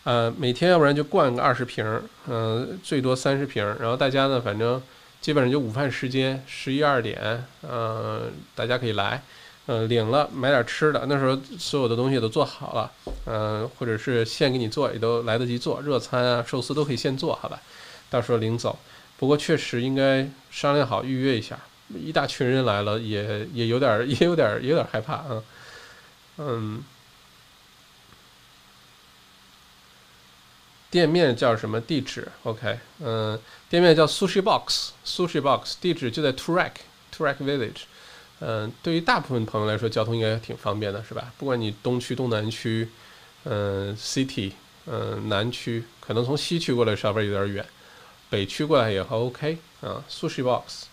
[0.05, 1.85] 呃，每天要不然就灌个二十瓶，
[2.29, 4.81] 嗯，最多三十瓶，然后大家呢，反正
[5.21, 9.23] 基本上就午饭时间十一二点，嗯，大家可以来。
[9.69, 12.93] 嗯，领了买点吃的，那时候所有的东西都做好了，
[13.25, 17.61] 嗯，或者是现给你做，也都来得及做，热餐啊、寿司都可以现做，好吧？
[18.09, 18.79] 到时候领走。
[19.19, 21.59] 不过确实应该商量好预约一下，
[21.95, 25.43] 一大群人来了，也也有点，也有点， 也有点害怕啊。
[26.39, 26.83] 嗯，
[30.91, 33.41] 店面叫什么地址？OK，嗯，
[33.71, 37.83] 店面叫 Sushi Box，Sushi Box，地址就在 Turak，Turak Village。
[38.41, 41.33] 嗯，对于大部分朋友来说，交通应该挺方便的，是吧？
[41.39, 42.87] 不管你东区、东南区，
[43.45, 44.53] 嗯，City，
[44.85, 47.67] 嗯，南区，可能从西区过来稍微有点远，
[48.31, 50.05] 北区过来也 OK 啊。
[50.11, 50.85] Sushi Box，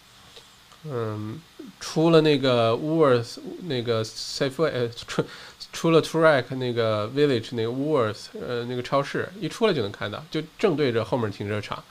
[0.86, 1.39] 嗯，
[1.79, 5.23] 出了那个 Woolworth 那个 Safeway，出
[5.71, 11.84] 出了 Track 那个 Village 那个 Woolworth，呃，那个超市一出来就能看到，就正对着后面停车场，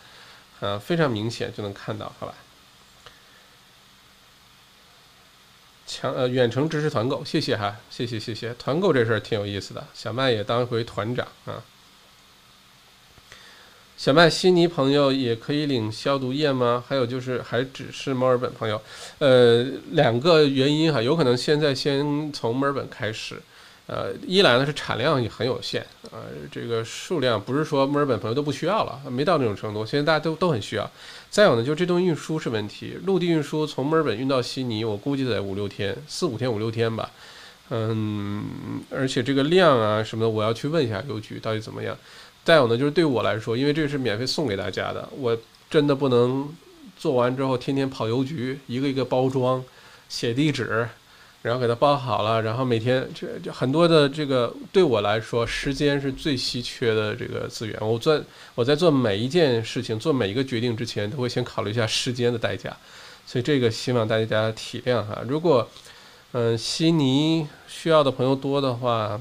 [0.60, 2.34] 啊，非常明显就能看到，好吧？
[5.84, 11.62] 强呃远程支持团购，谢谢哈，谢谢谢谢，团购这事儿挺有意思的，小麦也当回团长啊。
[13.96, 16.82] 小麦悉尼朋友也可以领消毒液吗？
[16.88, 18.80] 还有就是还只是墨尔本朋友，
[19.18, 23.40] 呃，两个原因哈，有可能现在先从墨尔本开始。
[23.88, 26.20] 呃，一来呢是产量也很有限，呃，
[26.50, 30.90] 这个数量不是说墨尔本朋友都不需要了，没到那种程度，现在大家都都很需要。
[31.28, 37.10] 再有呢，就是这东西运输是问题，陆地运输从墨尔本运到悉尼，我估计得五六天，四五天五六天吧。
[37.70, 38.44] 嗯，
[38.90, 41.96] 而且这个量啊什么的，我要去问一下邮局到底怎么样。
[42.44, 45.36] 再有呢，就是对我来说，因为这是免费送给大家的，我
[45.70, 46.48] 真的不能
[46.96, 49.64] 做完之后天天跑邮局，一个一个包装，
[50.08, 50.88] 写地址。
[51.42, 57.76] 然后给它包好了，然后每天这就很多的这个对我来说，时间是最稀缺的这个资源。
[57.80, 58.22] 我做
[58.54, 62.76] 我在做每一件事情、做每一个决定之前，都会先考虑一下时间的代价，
[63.26, 65.20] 所以这个希望大家体谅哈。
[65.26, 65.68] 如果
[66.30, 69.20] 嗯悉尼需要的朋友多的话，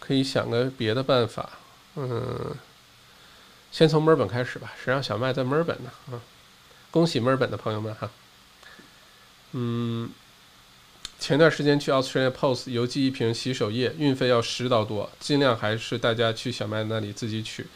[0.00, 1.50] 可以想个别的办法，
[1.94, 2.56] 嗯，
[3.70, 4.72] 先从墨尔本开始吧。
[4.82, 5.90] 谁让小麦在墨尔本呢？
[6.10, 6.18] 啊，
[6.90, 8.10] 恭喜墨尔本的朋友们哈。
[9.52, 10.10] 嗯，
[11.18, 17.66] 前段时间去 Australia Post 邮寄一瓶洗手液，运费要十刀多，尽量还是大家去小麦那里自己取。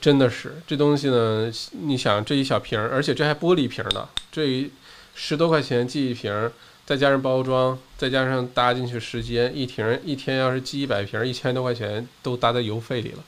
[0.00, 4.70] 真的是这东西呢，你想这一小瓶，而且这还玻璃瓶呢，这
[5.14, 6.50] 十多块钱寄一瓶，
[6.90, 13.22] 再加上包装，再加上搭进去时间，一瓶一天要是寄一百瓶，一千多块钱都搭在邮费里了。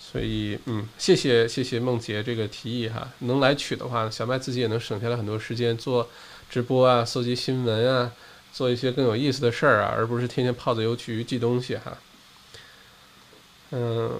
[0.00, 6.08] 所以，嗯，谢谢谢谢梦洁这个提议哈，能来取的话，小麦自己也能省下来很多时间做。
[6.48, 8.10] 直播啊，搜集新闻啊，
[8.54, 11.98] 做一些更有意思的事儿啊，而不是天天泡在邮局寄东西哈。
[13.72, 14.12] 嗯，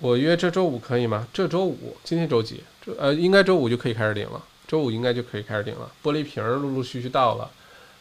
[0.00, 1.28] 我约这周五可以吗？
[1.34, 2.62] 这周五，今天周几？
[2.82, 4.42] 这呃，应该周五就可以开始领了。
[4.66, 5.92] 周五应该就可以开始领了。
[6.02, 7.50] 玻璃瓶陆陆续续到了，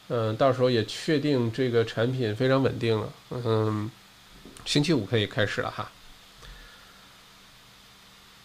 [0.08, 3.10] 嗯，到时候也确定这个产品非常稳定了。
[3.32, 3.89] 嗯，
[4.66, 5.91] 星期五可以开始了哈。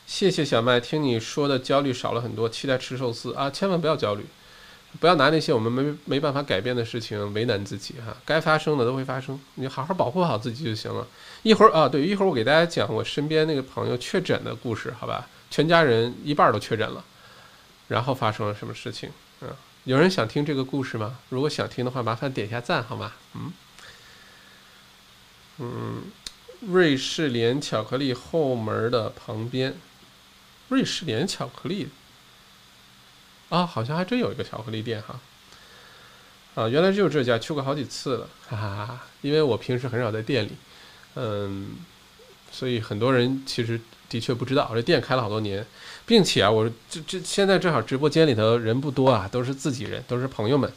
[0.06, 3.48] 谢谢小麦，听你说的焦虑少了很多，期待吃寿司啊！
[3.48, 4.26] 千万不要焦虑。
[4.98, 11.06] 不要拿那些我们没没办法改变的事情为难自己哈，该发生的都会发生，你好好保护好自己就行了。
[11.44, 15.28] 一会儿啊，对，一会儿我给大家讲我身边那个朋友确诊的故事，好吧？
[15.48, 17.04] 全家人一半都确诊了，
[17.86, 19.10] 然后发生了什么事情？
[19.42, 19.48] 嗯，
[19.84, 21.18] 有人想听这个故事吗？
[21.30, 23.12] 如果想听的话，麻烦点一下赞好吗？
[23.34, 23.52] 嗯
[25.58, 26.02] 嗯，
[26.60, 29.76] 瑞士莲巧克力后门的旁边，
[30.68, 31.88] 瑞士莲巧克力。
[33.48, 35.18] 啊，好像还真有一个巧克力店哈。
[36.54, 39.00] 啊，原来就是这家，去过好几次了，哈哈哈。
[39.22, 40.52] 因为我平时很少在店里，
[41.14, 41.76] 嗯，
[42.50, 45.64] 所以很多人其实的确不知道，这店开了好多年，
[46.04, 50.70] 并且啊，我这这现在正好直播间里头人不多啊，都是自己人，都是朋友们。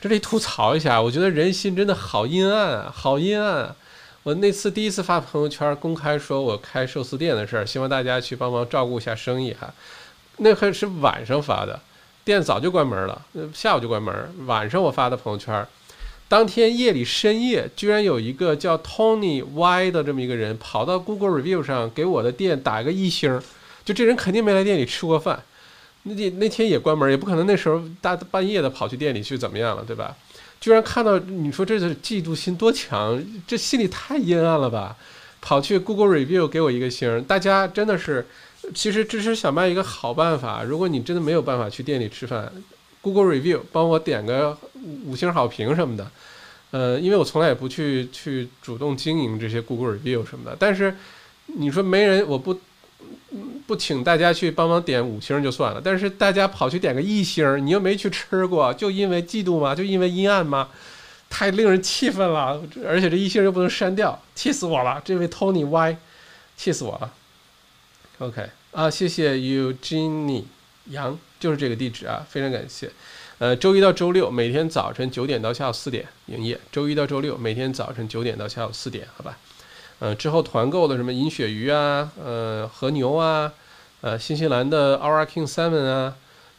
[0.00, 3.76] 这里吐槽一下，我觉得人心真的好阴暗啊，好阴暗啊！
[4.22, 9.72] 我那次第一次发朋友圈公开说我开寿司店的事儿，希望大家去帮忙照顾一下生意哈。
[10.38, 11.78] 那还是晚上发的，
[12.24, 14.46] 店早就关门了，下午就关门。
[14.46, 15.66] 晚上我发的朋友圈。
[16.30, 23.42] 当天夜里深夜，居然有一个叫 Tony Y 的这么一个人跑到 Google Review 上给我的店打一个一星，
[23.84, 25.42] 就这人肯定没来店里吃过饭，
[26.04, 30.16] 那那那天也关门，也不可能那时候大半夜的跑去店里去怎么样了，对吧？
[30.60, 34.96] 居然看到你说这是嫉妒心多强，这心里太阴暗了吧？
[35.40, 38.24] 跑去 Google Review 给我一个星，大家真的是，
[38.72, 42.52] 其实支持小麦一个好办法，如果你真的没有办法去店里吃饭。
[43.00, 44.56] Google Review 帮我点个
[45.04, 46.10] 五星好评什么的，
[46.70, 50.56] 呃，因为我从来也不去去主动经营这些 Google Review 什么的。
[50.58, 50.94] 但是
[51.46, 52.58] 你说没人，我不
[53.66, 59.74] 不请大家去帮忙点五星就算了，但是大家跑去点个一星，你又没去吃过，就因为嫉妒吗？
[59.74, 60.68] 就因为阴暗吗？
[61.32, 62.60] 太令人气愤了！
[62.84, 65.00] 而且这一星又不能删掉，气死我了！
[65.04, 65.96] 这位 Tony Y，
[66.56, 67.14] 气死我了。
[68.18, 70.42] OK 啊，谢谢 Eugenie
[70.86, 71.18] 杨。
[71.38, 72.90] 就是这个地址啊，非常感谢。
[73.38, 76.60] 呃，周一到周六每天早晨九点到下午四点营业。
[76.70, 79.38] 周一到周六每天早晨九点到下午四点，好吧。
[80.00, 83.50] 呃，之后团购的什么银鳕鱼啊，呃，和牛啊，
[84.02, 86.14] 呃，新西兰的 Our King Salmon 啊，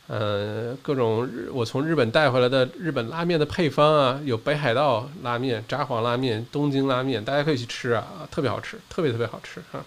[0.08, 9.86] 呃，各种日我从日本带回来的日本拉面的配方啊，有北海道拉面、札幌拉面、东京拉面，大家可以去吃啊，特别好吃，特别特别好吃哈。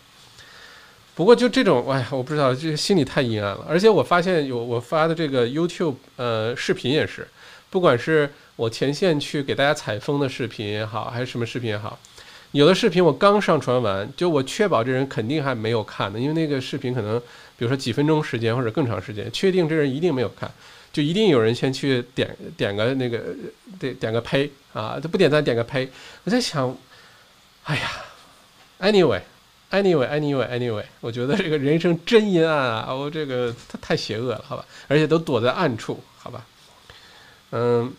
[1.17, 3.65] 不过就这种，哎呀，我不知道，这心里太阴暗了。
[3.69, 7.29] 而且我发现有我发的这个 YouTube 呃视频也是，
[7.71, 11.97] 不管是我前线去给大家采风的视频也好，还是什么视频也好，
[12.51, 17.21] 有的视频我刚上传完，就我确保这人肯定还没有看呢，因为那个视频可能
[17.57, 20.51] 比如说几分钟时间或者更长时间，确定这人一定没有看，
[20.93, 23.21] 就一定有人先去点点个那个
[23.79, 25.89] 点点个呸啊，他不点赞点个呸。
[26.25, 26.77] 我在想，
[27.63, 27.89] 哎呀
[28.81, 29.21] ，Anyway。
[29.75, 32.95] Anyway, anyway, anyway，我觉得这个人生真阴暗啊！
[32.95, 34.65] 我这个他太邪恶了，好吧？
[34.87, 36.47] 而且都躲在暗处，好吧？
[37.51, 37.93] 嗯，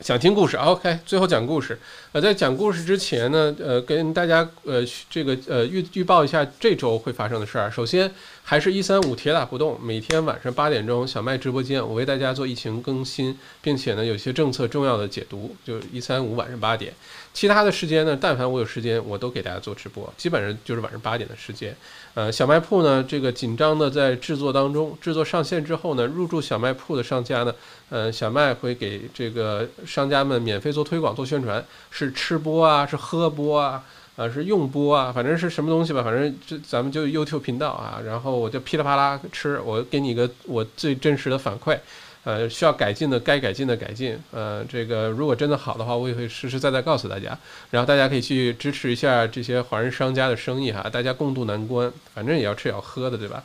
[0.00, 0.98] 想听故事，OK。
[1.06, 1.80] 最后讲故事。
[2.12, 7.70] 呃，在讲故事之前呢，呃，跟大家呃这个呃预预报一下这周会发生的事儿。
[7.70, 8.12] 首先，
[8.44, 16.92] 还是一三五铁打不动，每天晚上八点钟小麦直播间，我为大家做疫情更新，并且呢，有些政策重要的解读，就是一三五晚上八点。
[17.32, 18.18] 其他的时间呢？
[18.20, 21.74] 但凡我有时间，我都给大家做直播，基本上就是晚上八点的时间。
[22.14, 27.54] 呃，小卖铺呢，这个紧张的在制作当中，制作上线之后呢，入驻小卖铺的商家呢，
[27.90, 33.84] 呃，小麦会给这个商家们免费做推广、做宣传，是吃播啊，是喝播啊，
[34.16, 41.78] 啊，是用播啊，反正是什么东西吧，反正这咱们就 YouTube 频道啊，然后我就噼里啪啦吃，我给你一个我最真实的反馈。
[42.24, 44.18] 呃，需要改进的该改进的改进。
[44.32, 47.38] 呃，这个如果真的好的话，我也会实实在在告诉大家。
[47.70, 53.42] 然后大家可以去支持一下这些华人商家的生意哈，大家共度难关，反正也要吃也要喝的，对吧？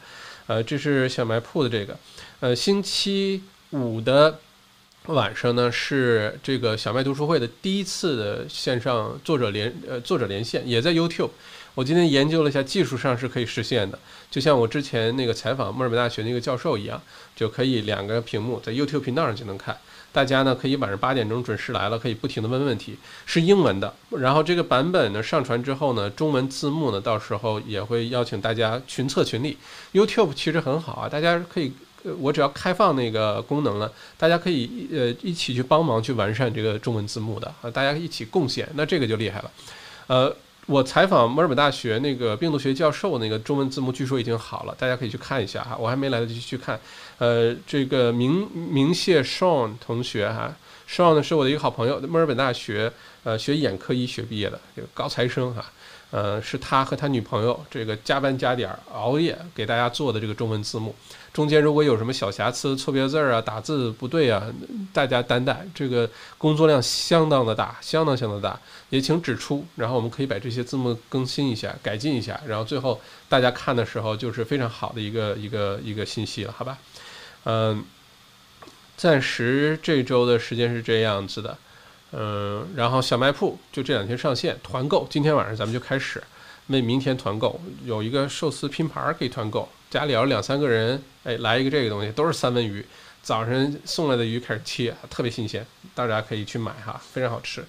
[0.48, 1.98] 呃，这是小卖铺的这个。
[2.42, 4.40] 呃，星期五的
[5.06, 11.30] 晚上呢，是这个小麦读书会的第一次的线上作者连呃作者连线，也在 YouTube。
[11.76, 13.98] 我今天研究了一下，技术上是可以实现的，
[14.34, 17.00] 就像我之前那个采访墨尔本大学那个教授一样，
[17.36, 19.78] 就可以两个屏幕在 YouTube 频道上就能看。
[20.12, 23.94] 大家呢可以晚上八点钟准时来了，可以不停的问问题，是英文的。
[24.10, 29.56] 然后这个版本呢上传之后呢，中文字幕呢到时候也会邀请大家群策群力。
[29.94, 31.72] YouTube 其实很好啊，大家可以，
[32.18, 39.52] 我只要开放那个功能了，大家可以呃一起去帮忙去完善这个中文字幕的啊，大家一起贡献，那这个就厉害了，
[40.08, 40.36] 呃。
[40.66, 45.76] 我采访墨尔本大学那个病毒学教授，那个中文字幕据说已经好了，大家可以去看一下哈。
[45.78, 46.80] 我还没来得及去看。
[47.18, 50.56] 呃，这个明明谢 Sean 同学哈
[50.90, 52.92] ，Sean 呢是我的一个好朋友，墨尔本大学
[53.24, 55.66] 呃学眼科医学毕业的，这个高材生哈。
[56.14, 60.94] 呃，是他和他女朋友这个加班加点熬夜给大家做的这个中文字幕。
[61.34, 64.46] 中间如果有什么小瑕疵、错别字啊、打字不对啊，
[64.94, 65.66] 大家担待。
[65.74, 66.08] 这个
[66.38, 68.60] 工作量相当的大，相当相当大，
[68.92, 76.78] 也请指出，然后我们可以把这些字幕更新一下、改进一下，然后最后大家看的时候就是非常好的一个 一个一个信息了，好吧？
[77.46, 77.84] 嗯，
[78.96, 81.58] 暂时这周的时间是这样子的，
[82.16, 86.24] 嗯，然后小卖铺就这两天上线团购，今天晚上咱们就开始
[86.68, 89.68] 为明天团购，有一个寿司拼盘可以团购。
[89.90, 92.86] 家里要两三个人，哎，来一个这个东西，都是三文鱼，
[93.22, 97.66] 早晨送来的鱼开始切，特别新鲜，大家可以去买哈，非常好吃。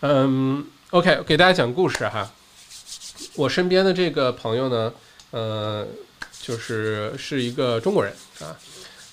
[0.00, 2.30] 嗯，OK，给大家讲故事哈。
[3.34, 4.92] 我身边的这个朋友呢，
[5.30, 5.86] 呃，
[6.40, 8.56] 就是是一个中国人啊，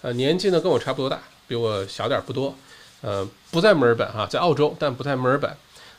[0.01, 2.55] 呃，年纪呢跟我差不多大，比我小点不多，
[3.01, 5.55] 呃，不在墨尔本哈，在澳洲，但不在墨尔本。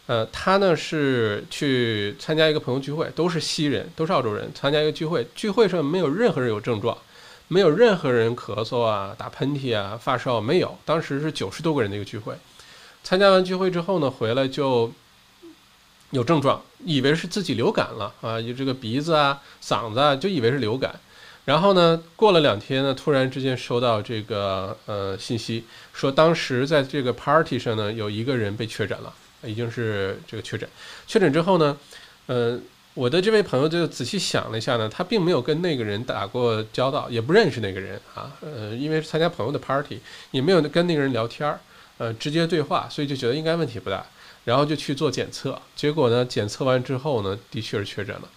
[0.06, 6.96] 呃，他呢是去参加一个朋友聚会，都是西人，都是澳洲人，参加一个聚会，聚会上没有任何人有症状，
[7.48, 10.78] 没有任何人咳嗽啊、打喷嚏啊、发烧没有。
[10.86, 12.34] 当时是九十多个人的一个聚会，
[13.04, 14.90] 参加完聚会之后呢，回来就
[16.10, 20.98] 有症状，以为是自己流感了啊，有这个鼻子啊、嗓子啊，就以为是流感。
[21.48, 29.10] 然后呢，过了两天呢，突然之间收到这个呃信息，说当时在这个 party 上呢，有一个人被确诊了。
[29.44, 30.68] 已经是这个确诊，
[31.06, 31.74] 确诊之后呢，
[32.26, 32.60] 呃，
[32.92, 40.00] 我的这位朋友就仔细想了一下呢，他并没有跟那个人打过交道，也不认识那个人啊，呃，因为参加朋友的 party，
[40.32, 41.58] 也没有跟那个人聊天儿，
[41.96, 44.04] 呃，直接对话，所以就觉得应该问题不大，
[44.44, 48.28] 然后就去做检测，结果呢，检测完之后呢，的确是确诊了。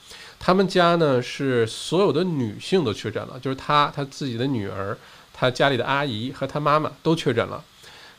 [0.43, 4.97] 他们家呢是所有的女性都确诊了，就是他他自己的女儿，
[5.31, 7.63] 他家里的阿姨和他妈妈都确诊了。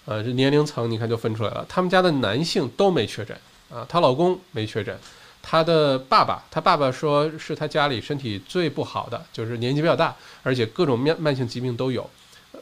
[0.05, 1.67] 呃，这年龄层你看就分出来了。
[1.69, 3.37] 他们家的男性都没确诊
[3.69, 4.97] 啊，她老公没确诊，
[5.43, 10.15] 她的爸爸，她爸爸说是他家里身体最不好的，就是年纪比较大，
[10.45, 12.09] 而且各种慢慢性疾病都有，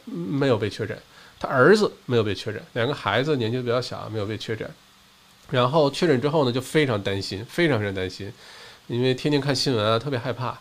[0.05, 0.97] 没有被确诊。
[1.39, 4.67] 他儿子没有被确诊，两个孩子年纪比较小，没有被确诊。
[5.51, 8.31] 然后确诊之后呢，就非常担心，非常非常担心，
[8.91, 10.59] 因为天天看新闻啊，特别害怕。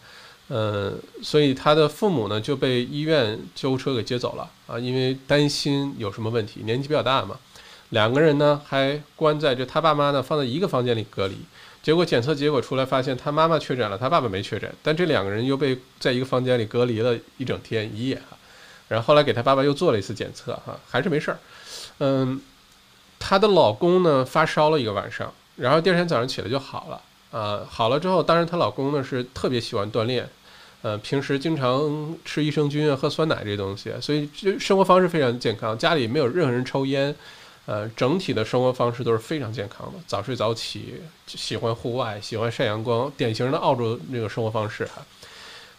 [0.48, 7.38] 呃，所以他的父母呢就被医院救护车给接走了啊，因为担心有什么问题，年纪比较大嘛。
[7.90, 11.36] 两个人呢还关在就他爸妈呢放在一个房间里隔离，
[11.82, 18.34] 结果检测结果出来发现他妈妈确诊了，他爸爸没确诊，但这两个人又被在一个房间里隔离了一整天一夜啊。
[18.88, 21.38] 然后后来给他爸爸又做了一次检测哈，还是没事儿。
[21.98, 22.40] 嗯，
[23.20, 27.00] 她的老公呢发烧了一个晚上，然后第二天早上起来就好了
[27.30, 30.28] 啊，好了之后，当然她老公呢是特别喜欢锻炼。
[30.82, 35.76] 呃，平时经常吃益生菌啊，喝酸奶这些东西，所以这生活方式非常健康。
[35.76, 37.14] 家里没有任何人抽烟，
[37.66, 40.94] 呃，整体的生活方式都是非常健康的，早睡早起，
[41.26, 45.04] 喜欢户外，喜欢晒阳光，典型的澳洲那个生活方式哈。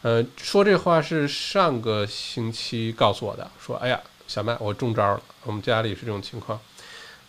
[0.04, 6.60] 呃，说这话是上个星期告诉我的，说，哎呀，小麦，我中招了，我们家里是这种情况。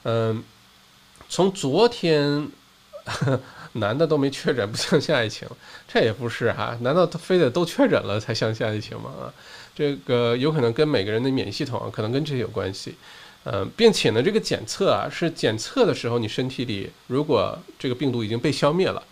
[0.03, 0.45] 嗯，
[1.31, 2.51] 从昨天。
[3.75, 5.49] 男的都没确诊，不相信爱情，
[5.89, 6.77] 这也不是哈？
[6.83, 9.11] 难道他非得都确诊了才相信爱情吗？
[9.21, 9.33] 啊，
[9.75, 12.95] 这个有可能跟每个人的免疫系统，可能跟这些有关系。
[13.45, 19.03] 嗯，并且呢，这个检测啊，是检测的时候，你身体里如果这个病毒已经被消灭了，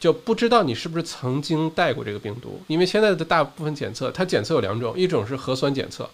[0.00, 2.60] 就不知道你是不是曾经带过这个病毒。
[2.66, 6.10] 因为现在的大部分检测，它检测有两种，一种是核酸检测。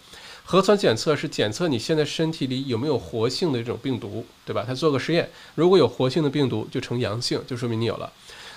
[0.47, 4.63] 核酸检测是检测你现在身体里有没有活性的这种病毒，对吧？
[4.67, 8.13] 他做个实验，如果有活性的病毒就呈阳性，就说明你有了。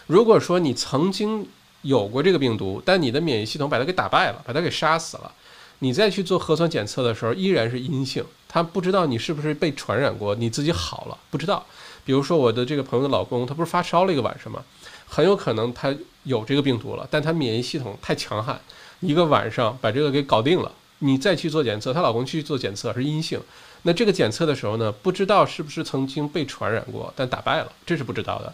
[0.07, 1.47] 如果说你曾经
[1.83, 5.31] 有过这个病毒，但你的免疫系统把它给打败了，把它给杀死了，
[5.79, 11.65] 你再去做核酸检测的时候依然是阴性，他不知道你是不是被传染过，你自己好了不知道。
[12.03, 14.61] 比如说我的这个朋友的老公，他不是发烧了一个晚上吗？
[15.07, 18.59] 很有可能他有这个病毒了，但他免疫系统太强悍，
[18.99, 20.69] 一个晚上把这个给搞定了。
[20.99, 23.39] 你再去做检测，她老公去做检测是阴性，
[23.83, 28.53] 那这个检测的时候呢，不知道是不是曾经被传染过，但打败了，这是不知道的。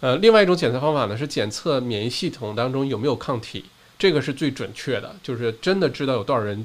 [0.00, 3.64] 呃，另外一种检测方法呢，是检测免疫系统当中有没有抗体，
[3.98, 6.64] 这个是最准确的，就是真的知道有多少人，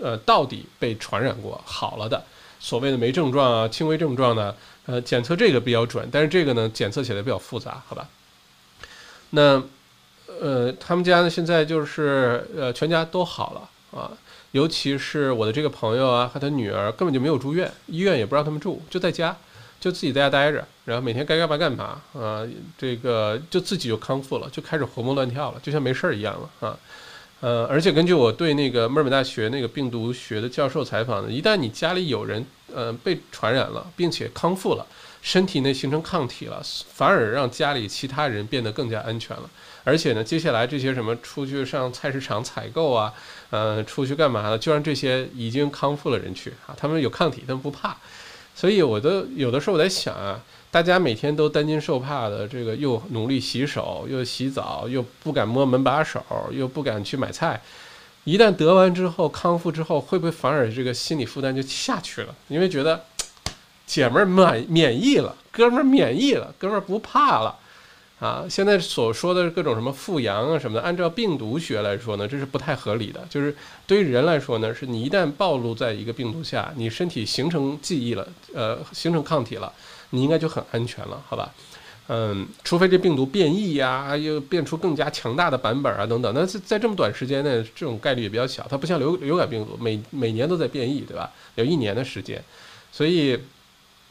[0.00, 2.24] 呃，到底被传染过好了的，
[2.58, 4.52] 所谓的没症状啊、轻微症状呢，
[4.86, 8.08] 呃，检测这个比较准，但是这个呢，检测起来比较复杂，好吧？
[9.30, 9.62] 那，
[10.40, 14.10] 呃，他们家呢现在就是呃，全家都好了啊。
[14.52, 19.36] 尤其是我的这个朋友啊和他女儿根本就没有住院，医院也不让他们住，就在家，
[19.80, 22.46] 就自己在家待着，然后每天该干嘛干嘛啊，
[22.76, 26.78] 这个就自己就康复了，就开始活蹦乱跳了，就像没事儿一样了啊，
[27.40, 32.44] 呃，而且根据我对那个墨尔本大学那个病毒学的教授采访呢，一旦你家里有人
[32.74, 34.86] 呃被传染了，并且康复了，
[35.22, 36.60] 身体内形成抗体了，
[36.92, 39.48] 反而让家里其他人变得更加安全了。
[39.84, 43.12] 而且呢，接下来这些什么出去上菜市场采购啊，
[43.50, 47.96] 呃，出去干嘛的，就让这些已经康复的人去啊，他们有抗体，他们不怕。
[48.54, 50.38] 所以我都有的时候我在想啊，
[50.70, 57.60] 大家每天都担惊受怕的，这个又努力洗手，又洗澡，又不敢摸门把手，又不敢去买菜，
[58.24, 62.34] 一旦得完之后康复之后，会不会反而这个心理负担就下去了？
[62.48, 63.04] 因为觉得
[63.92, 67.54] 姐们儿免免疫了，哥们儿免疫了，哥们儿不怕了。
[68.18, 73.20] 啊，现在所说的各种什么复阳啊什么的，按照病毒学来说呢，这是不太合理的。
[73.28, 73.54] 就是
[73.86, 79.70] 对于人来说呢，是你一旦暴露在一个病毒下，你身体形成记忆了，呃，形成抗体了，
[80.08, 81.52] 你应该就很安全了，好吧？
[82.08, 86.32] 嗯，除非这病毒变异呀，又变出更加强大的版本啊，等等。
[86.34, 88.66] 那在在这么短时间内，这种概率也比较小。
[88.70, 91.30] 它不像流流感病毒，每每年都在变异，对吧？
[91.56, 92.42] 有一年的时间，
[92.90, 93.38] 所以，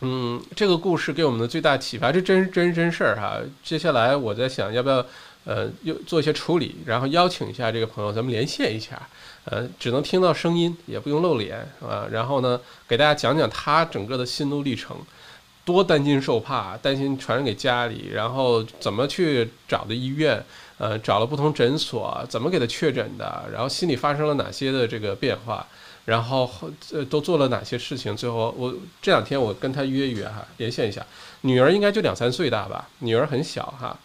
[0.02, 3.40] 嗯，这个故事给我们的最大启发，这真真真事儿哈。
[3.64, 5.06] 接下来我在想，要不要
[5.46, 9.00] 呃又做一些处理，然后邀请一下这个朋友，咱们连线一下，
[9.46, 12.08] 呃，只能听到声音，也不用露脸啊。
[12.12, 14.98] 然后呢，给大家讲讲他整个的心路历程。
[15.64, 20.44] 多担惊受怕，担心传染给家里，然后怎么去找的医院？
[20.80, 23.46] 呃，找了不同诊所，怎么给他确诊的？
[23.54, 25.68] 然后心里发生了哪些的这个变化？
[26.06, 26.50] 然后
[26.80, 28.16] 这，都做了哪些事情？
[28.16, 31.06] 最后我这两天我跟他约约哈，连线一下。
[31.42, 33.98] 女儿应该就两三岁大吧，女儿很小哈，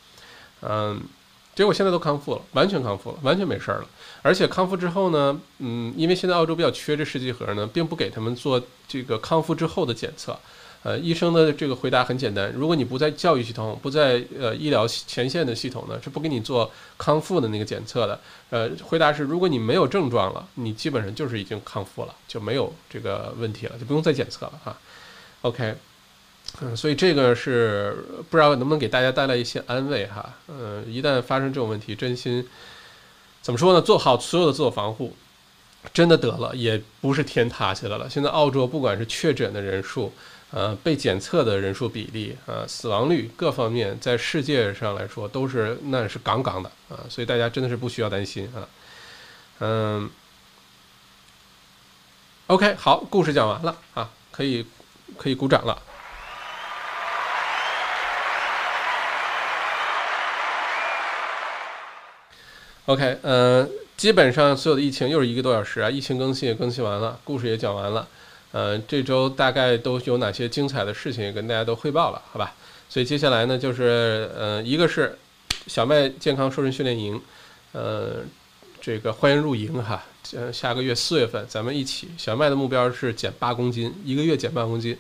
[0.62, 1.01] 嗯，
[1.55, 3.86] 结果现在都康复了，完全康复了，完全没事儿了。
[4.22, 10.38] 而且康复之后呢，嗯，因为现在澳洲比较缺这试剂盒呢，并不给他们做这个康复之后的检测。
[10.87, 18.20] 呃，医生的这个回答很简单，如果你不在教育系统，不在呃医疗前线的系统呢，是不给你做康复的那个检测的。
[18.51, 24.78] 呃，回答是，如果你没有症状了，你基本上就是已经康复了，就没有这个问题了，就不用再检测了哈。
[25.41, 25.74] OK，
[26.61, 27.97] 嗯，所以这个是
[28.30, 30.34] 不知道能不能给大家带来一些安慰哈。
[30.47, 32.47] 嗯，一旦发生这种问题，真心
[33.43, 33.82] 怎么说呢？
[33.82, 35.16] 做好所有的自我防护，
[35.93, 38.09] 真的得了也不是天塌下来了。
[38.09, 40.12] 现在澳洲不管是确诊的人数，
[40.53, 48.68] 呃，被检测的人数比例，呃，死亡率各方面，在世界上来说都是那是杠杠的啊，所以大家真的是不需要担心啊。
[49.59, 50.09] 嗯
[52.47, 54.64] ，OK，好，故事讲完了啊，可以
[55.18, 55.82] 可以鼓掌了。
[62.86, 68.07] OK，嗯，基本上所有的疫情又是一个多小时啊，疫情更新也更新完了，故事也讲完了。
[68.57, 72.54] 呃，这周大概都有哪些精彩的事情跟大家都汇报了，好吧？
[72.88, 75.18] 所以接下来呢，就是呃，一个是
[75.66, 77.20] 小麦健康瘦身训练营，
[77.72, 78.22] 呃，
[78.80, 80.02] 这个欢迎入营哈。
[80.32, 82.09] 呃，下个月四月份咱们一起。
[82.16, 84.96] 小麦的目标是减八公斤，一个月减八公斤。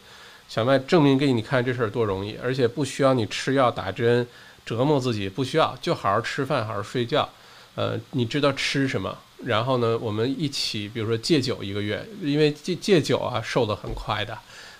[0.50, 4.26] 小麦证明给你看这事儿多容易，而且不需要你吃药打针
[4.66, 7.26] 折磨自己，不需要，就好好吃饭，好好睡觉。
[7.74, 9.16] 呃，你知道吃什么？
[9.44, 14.36] 然后呢，我们一起，比如说戒酒一个月，因为戒戒酒啊，瘦的很快的。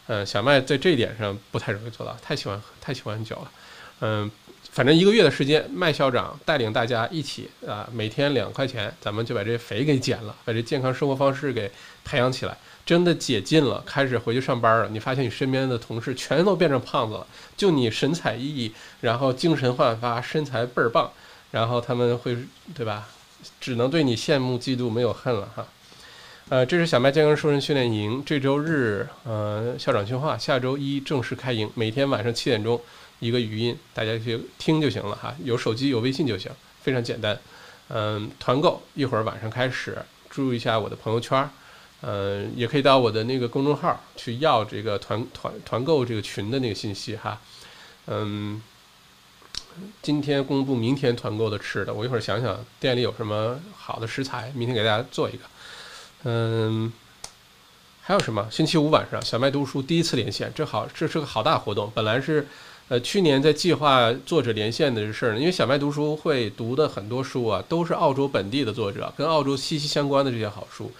[0.08, 3.50] 嗯，小麦在这一点上不太容易做到，太喜欢太喜欢酒了。
[4.00, 4.30] 嗯，
[4.70, 11.70] 反正一个月的时间，麦校长带领大家一起啊，每天两块钱，咱们就把这肥给减了，把这健康生活方式给
[12.04, 12.56] 培养起来。
[12.84, 17.26] 真的解禁了，开始回去上班了，你发现你身边的同事全都变成胖子了，
[17.56, 21.10] 就你神采奕奕，然后精神焕发，身材倍儿棒，
[21.50, 22.38] 然后他们会
[22.76, 23.08] 对吧？
[23.60, 25.66] 只能对你羡慕嫉妒，没有恨了哈。
[26.48, 32.80] 呃，这是小麦健康瘦身训练营，这周日呃校长训话，下周一正式开营，每天晚上七点钟
[33.18, 36.50] 一个语音，大家去听就行了哈，有手机有微信就行，
[36.82, 37.36] 非常简单。
[37.88, 39.98] 嗯，团购一会儿晚上开始，
[40.30, 41.50] 注意一下我的朋友圈，
[42.02, 47.40] 嗯，也可以到我的那个公众号去要这个团团团购这个群的那个信息哈，
[48.06, 48.62] 嗯。
[50.02, 55.38] 今天公布明天团购的吃的，我一会儿想想店里有什么好的食材，明天给大家做一个。
[56.24, 56.92] 嗯，
[58.02, 58.46] 还有什么？
[58.50, 61.90] 星期五晚上小麦读书第一次连线，这好，这是个好大活动。
[61.94, 62.46] 本来是，
[62.88, 70.90] 呃，去年在计划作者连线的事儿呢，因为小麦读书会读的很多书啊，都是澳洲本地的作者，跟澳洲息息相关的这些好书。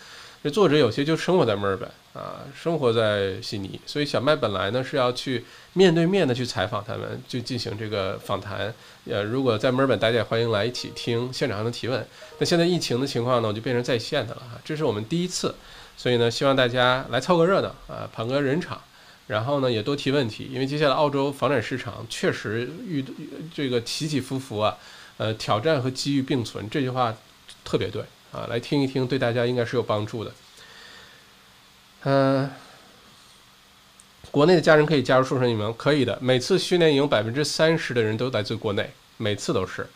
[0.45, 5.45] 这作者有些就生活在墨尔本啊，生活在悉尼，所以小麦本来呢是要去
[5.75, 8.73] 面对面的去采访他们，就进行这个访谈。
[9.05, 12.07] 呃，如果在墨尔本，大家欢迎来一起听现场上的提问。
[12.39, 15.55] 那现在疫情的情况呢，我就变成在线的了哈，这是我们第一次，
[15.95, 18.81] 所以呢，希望大家来凑个热闹啊，捧个人场，
[19.27, 23.05] 然后呢也多提问题，因为接下来澳洲房产市场确实遇
[23.55, 24.79] 这个起起伏伏啊，
[25.19, 27.15] 呃，挑战和机遇并存，这句话
[27.63, 28.03] 特别对。
[28.33, 30.31] 啊，来听一听，对大家应该是有帮助的。
[32.05, 32.49] 嗯，
[34.31, 35.75] 国内的家人可以加入瘦身营吗？
[35.77, 36.17] 可以的。
[36.21, 39.87] 每次训练营百分之三十的人都来自国内，每次都是。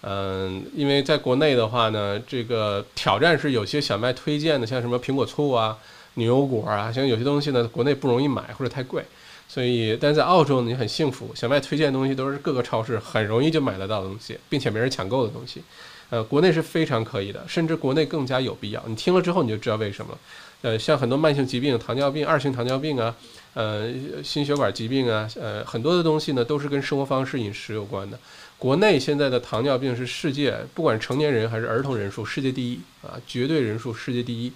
[0.00, 5.78] 嗯，因为在国内的话呢，这个挑战是有些小麦推荐的，像什么苹果醋啊、
[6.14, 9.04] 牛油果啊，像有些东西呢，国内不容易买或者太贵，
[9.46, 15.62] 所以，但在澳洲你很幸福，小麦推荐的东西都是各个超市很容易就买得到的东西，并且没人抢购的东西。
[16.10, 18.82] 呃，国内是非常可以的，甚至国内更加有必要。
[18.86, 20.18] 你听了之后，你就知道为什么。
[20.62, 23.14] 呃，像很多慢性疾病，糖尿病、二型糖尿病啊，
[23.54, 28.18] 呃，心血管疾病啊，呃，很多的东西呢，都是跟生活方式、饮食有关的。
[28.58, 34.52] 国内现在的糖尿病是世界，不管成年人还是儿童人数，世界第一啊，绝对人数世界第一。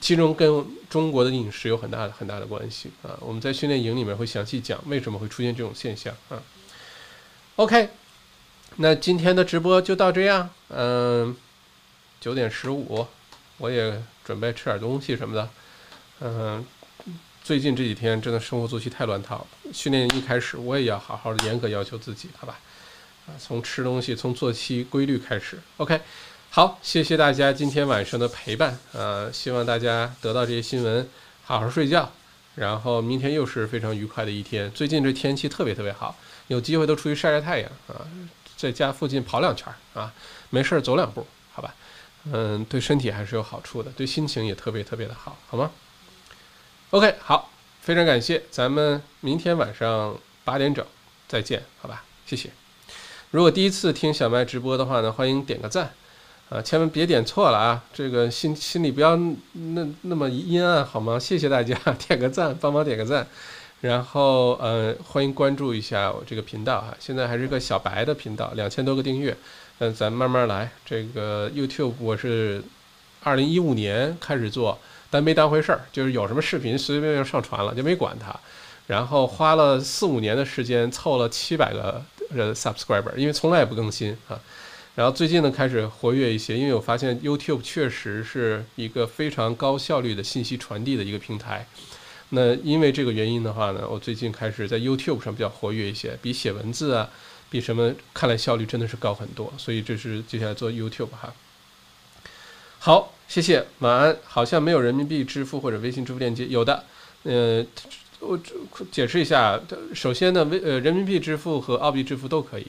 [0.00, 3.12] 其中跟中国的饮食有很大的很大的关系啊。
[3.20, 6.42] 我们在训练营里面会详细讲为什么会出现这种现象啊。
[7.56, 7.90] OK，
[8.76, 10.48] 那今天的直播就到这样。
[10.70, 11.36] 嗯，
[12.22, 13.06] 九点十五，
[13.58, 15.48] 我也准备吃点东西什么的。
[16.20, 16.64] 嗯，
[17.42, 19.46] 最近这几天真的生活作息太乱套了。
[19.72, 22.58] 训练一开始，我也要好好的严格要求自己，好吧？
[23.26, 25.60] 啊，从吃东西，从作息规律开始。
[25.76, 26.00] OK，
[26.50, 28.78] 好，谢谢大家今天晚上的陪伴。
[28.92, 31.08] 呃，希望大家得到这些新闻，
[31.44, 32.10] 好好睡觉。
[32.54, 34.70] 然后明天又是非常愉快的一天。
[34.72, 36.14] 最近这天气特别特别好，
[36.48, 38.06] 有机会都出去晒晒太阳啊，
[38.56, 40.12] 在家附近跑两圈啊，
[40.50, 41.26] 没事儿走两步，
[42.30, 45.70] 嗯，对身体还是有好处的，对心情也特别特别的好，好吗
[46.90, 47.50] ？OK，好，
[47.80, 50.84] 非常感谢，咱们明天晚上八点整
[51.26, 52.04] 再见，好吧？
[52.26, 52.50] 谢谢。
[53.30, 55.92] 如果第一次听小麦直播的话呢，欢迎点个赞。
[56.48, 57.82] 啊，千万别点错了啊！
[57.94, 61.18] 这个心心里不要那那么阴暗好吗？
[61.18, 61.74] 谢谢大家
[62.06, 63.26] 点个赞，帮忙点个赞，
[63.80, 66.94] 然后呃，欢迎关注一下我这个频道哈。
[67.00, 69.34] 现在还是个小白的频道，两千多个订阅，
[69.82, 70.70] 嗯，咱慢慢来。
[70.86, 72.62] 这个 YouTube 我是
[73.24, 74.78] 二零一五年开始做，
[75.10, 78.32] 但没当回事儿，就是有什么视频随随便便上传了，就没管它。
[78.86, 82.00] 然后花了四五年的时间凑了七百个
[82.30, 84.38] 呃 subscriber，因为从来也不更新啊。
[84.94, 91.66] 然后最近呢，开始活跃一些，因为我发现 YouTube 确实是一个非常高效率的信息传递的一个平台。
[92.28, 97.10] 那因为这个原因的话呢，我最近开始在 YouTube 上比较活跃一些，比写文字啊，
[97.52, 99.52] 比什么看来效率真的是高很多。
[99.58, 101.34] 所以这是接下来做 YouTube 哈。
[102.78, 104.16] 好，谢谢，晚安。
[104.24, 106.84] 好像没有人民币支付或者微信支付链接，有的，
[107.24, 107.64] 呃，
[108.20, 108.40] 我
[108.90, 109.60] 解释一下，
[109.94, 112.66] 首先呢，微呃人民币支付和澳币支付都可以。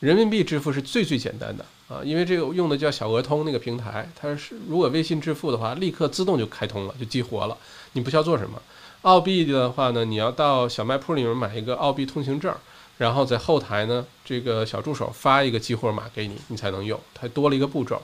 [0.00, 7.56] 人民币支付是最最简单的啊，因为这个用的叫小额通那个平台，它是如果微信支付的话，立刻自动就开通了，就激活了，
[7.94, 8.62] 你不需要做什么。
[9.02, 12.54] 澳币的话呢，你要到小卖铺里面买一个澳币通行证，
[12.98, 18.02] 然后在后台呢，这个小助手发一个激活码给你，你才能用，它多了一个步骤。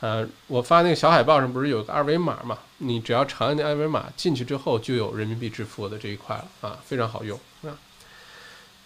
[0.00, 2.58] 呃，我发那个小海报上不是有个二维码嘛？
[2.78, 7.72] 你只要长按那二维码进去之后，就有人民币支付的这一块了啊，非常好用啊。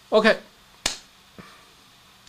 [0.09, 0.39] OK。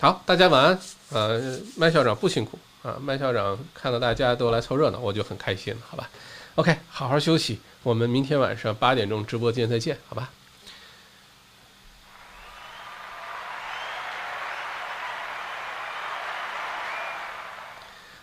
[0.01, 0.79] 好，大家晚安。
[1.11, 6.11] 呃，麦校长不辛苦啊，麦校长看到大家都来凑热闹，我就很开心，好吧
[6.57, 10.31] ？OK，好好休息，我们明天晚上八点钟直播间再见，好吧？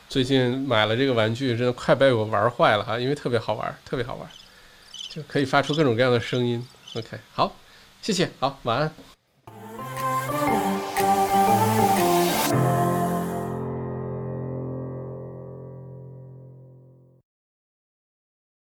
[0.10, 4.28] 最近买了这个玩具，真的快被我玩坏了哈，因为特别好玩，特别好玩，
[5.10, 6.66] 就可以发出各种各样的声音。
[6.94, 7.56] OK，好，
[8.02, 9.07] 谢谢，好，晚安。